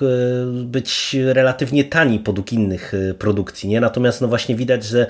[0.63, 3.81] być relatywnie tani podług innych produkcji, nie?
[3.81, 5.07] Natomiast no właśnie widać, że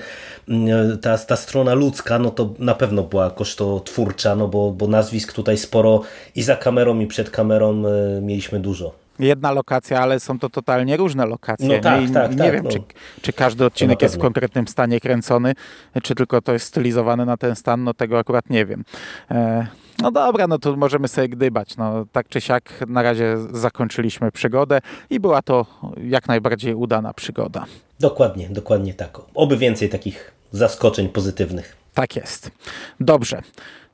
[0.48, 5.32] mm, ta, ta strona ludzka, no to na pewno była kosztotwórcza, no bo, bo nazwisk
[5.32, 6.02] tutaj sporo
[6.34, 8.94] i za kamerą i przed kamerą e, mieliśmy dużo.
[9.18, 11.68] Jedna lokacja, ale są to totalnie różne lokacje.
[11.68, 12.70] No tak, nie, tak, nie tak, wiem, no.
[12.70, 12.78] czy,
[13.22, 15.54] czy każdy odcinek jest w konkretnym stanie kręcony,
[16.02, 18.84] czy tylko to jest stylizowane na ten stan, no tego akurat nie wiem.
[19.30, 19.66] E,
[20.02, 21.76] no dobra, no to możemy sobie gdybać.
[21.76, 25.66] No, tak czy siak na razie zakończyliśmy przygodę i była to
[26.04, 27.64] jak najbardziej udana przygoda.
[28.00, 29.18] Dokładnie, dokładnie tak.
[29.34, 31.76] Oby więcej takich zaskoczeń pozytywnych.
[31.94, 32.50] Tak jest.
[33.00, 33.42] Dobrze.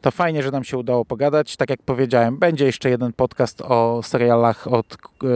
[0.05, 1.57] To fajnie, że nam się udało pogadać.
[1.57, 5.27] Tak jak powiedziałem, będzie jeszcze jeden podcast o serialach od e,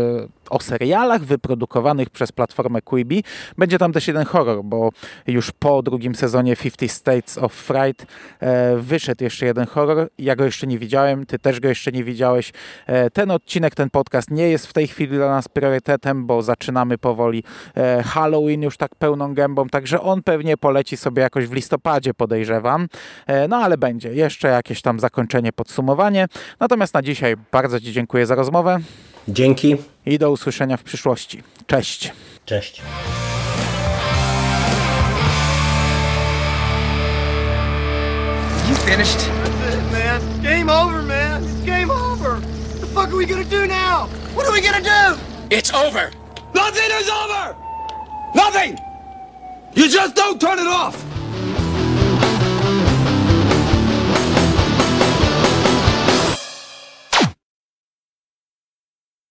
[0.51, 3.25] o serialach wyprodukowanych przez platformę Quibi.
[3.59, 4.91] Będzie tam też jeden horror, bo
[5.27, 8.07] już po drugim sezonie 50 States of Fright
[8.41, 10.09] e, wyszedł jeszcze jeden horror.
[10.19, 12.53] Ja go jeszcze nie widziałem, ty też go jeszcze nie widziałeś.
[12.87, 16.99] E, ten odcinek, ten podcast nie jest w tej chwili dla nas priorytetem, bo zaczynamy
[16.99, 17.45] powoli
[17.77, 22.89] e, Halloween już tak pełną gębą, także on pewnie poleci sobie jakoś w listopadzie, podejrzewam.
[23.27, 26.27] E, no ale będzie jeszcze jakieś tam zakończenie, podsumowanie.
[26.61, 28.81] Natomiast na dzisiaj bardzo Ci dziękuję za rozmowę.
[29.29, 29.77] Dzięki.
[30.07, 31.43] I do usłyszenia w przyszłości.
[31.67, 32.13] Cześć.
[32.47, 32.83] Cześć.
[38.69, 39.19] You finished?
[39.19, 40.21] That's it, man.
[40.21, 41.45] It's game over, man.
[41.45, 42.41] It's game over.
[42.41, 44.09] What the fuck are we gonna do now?
[44.35, 45.19] What are we gonna do?
[45.51, 46.11] It's over.
[46.55, 47.55] Nothing is over.
[48.35, 48.79] Nothing.
[49.75, 51.18] You just don't turn it off.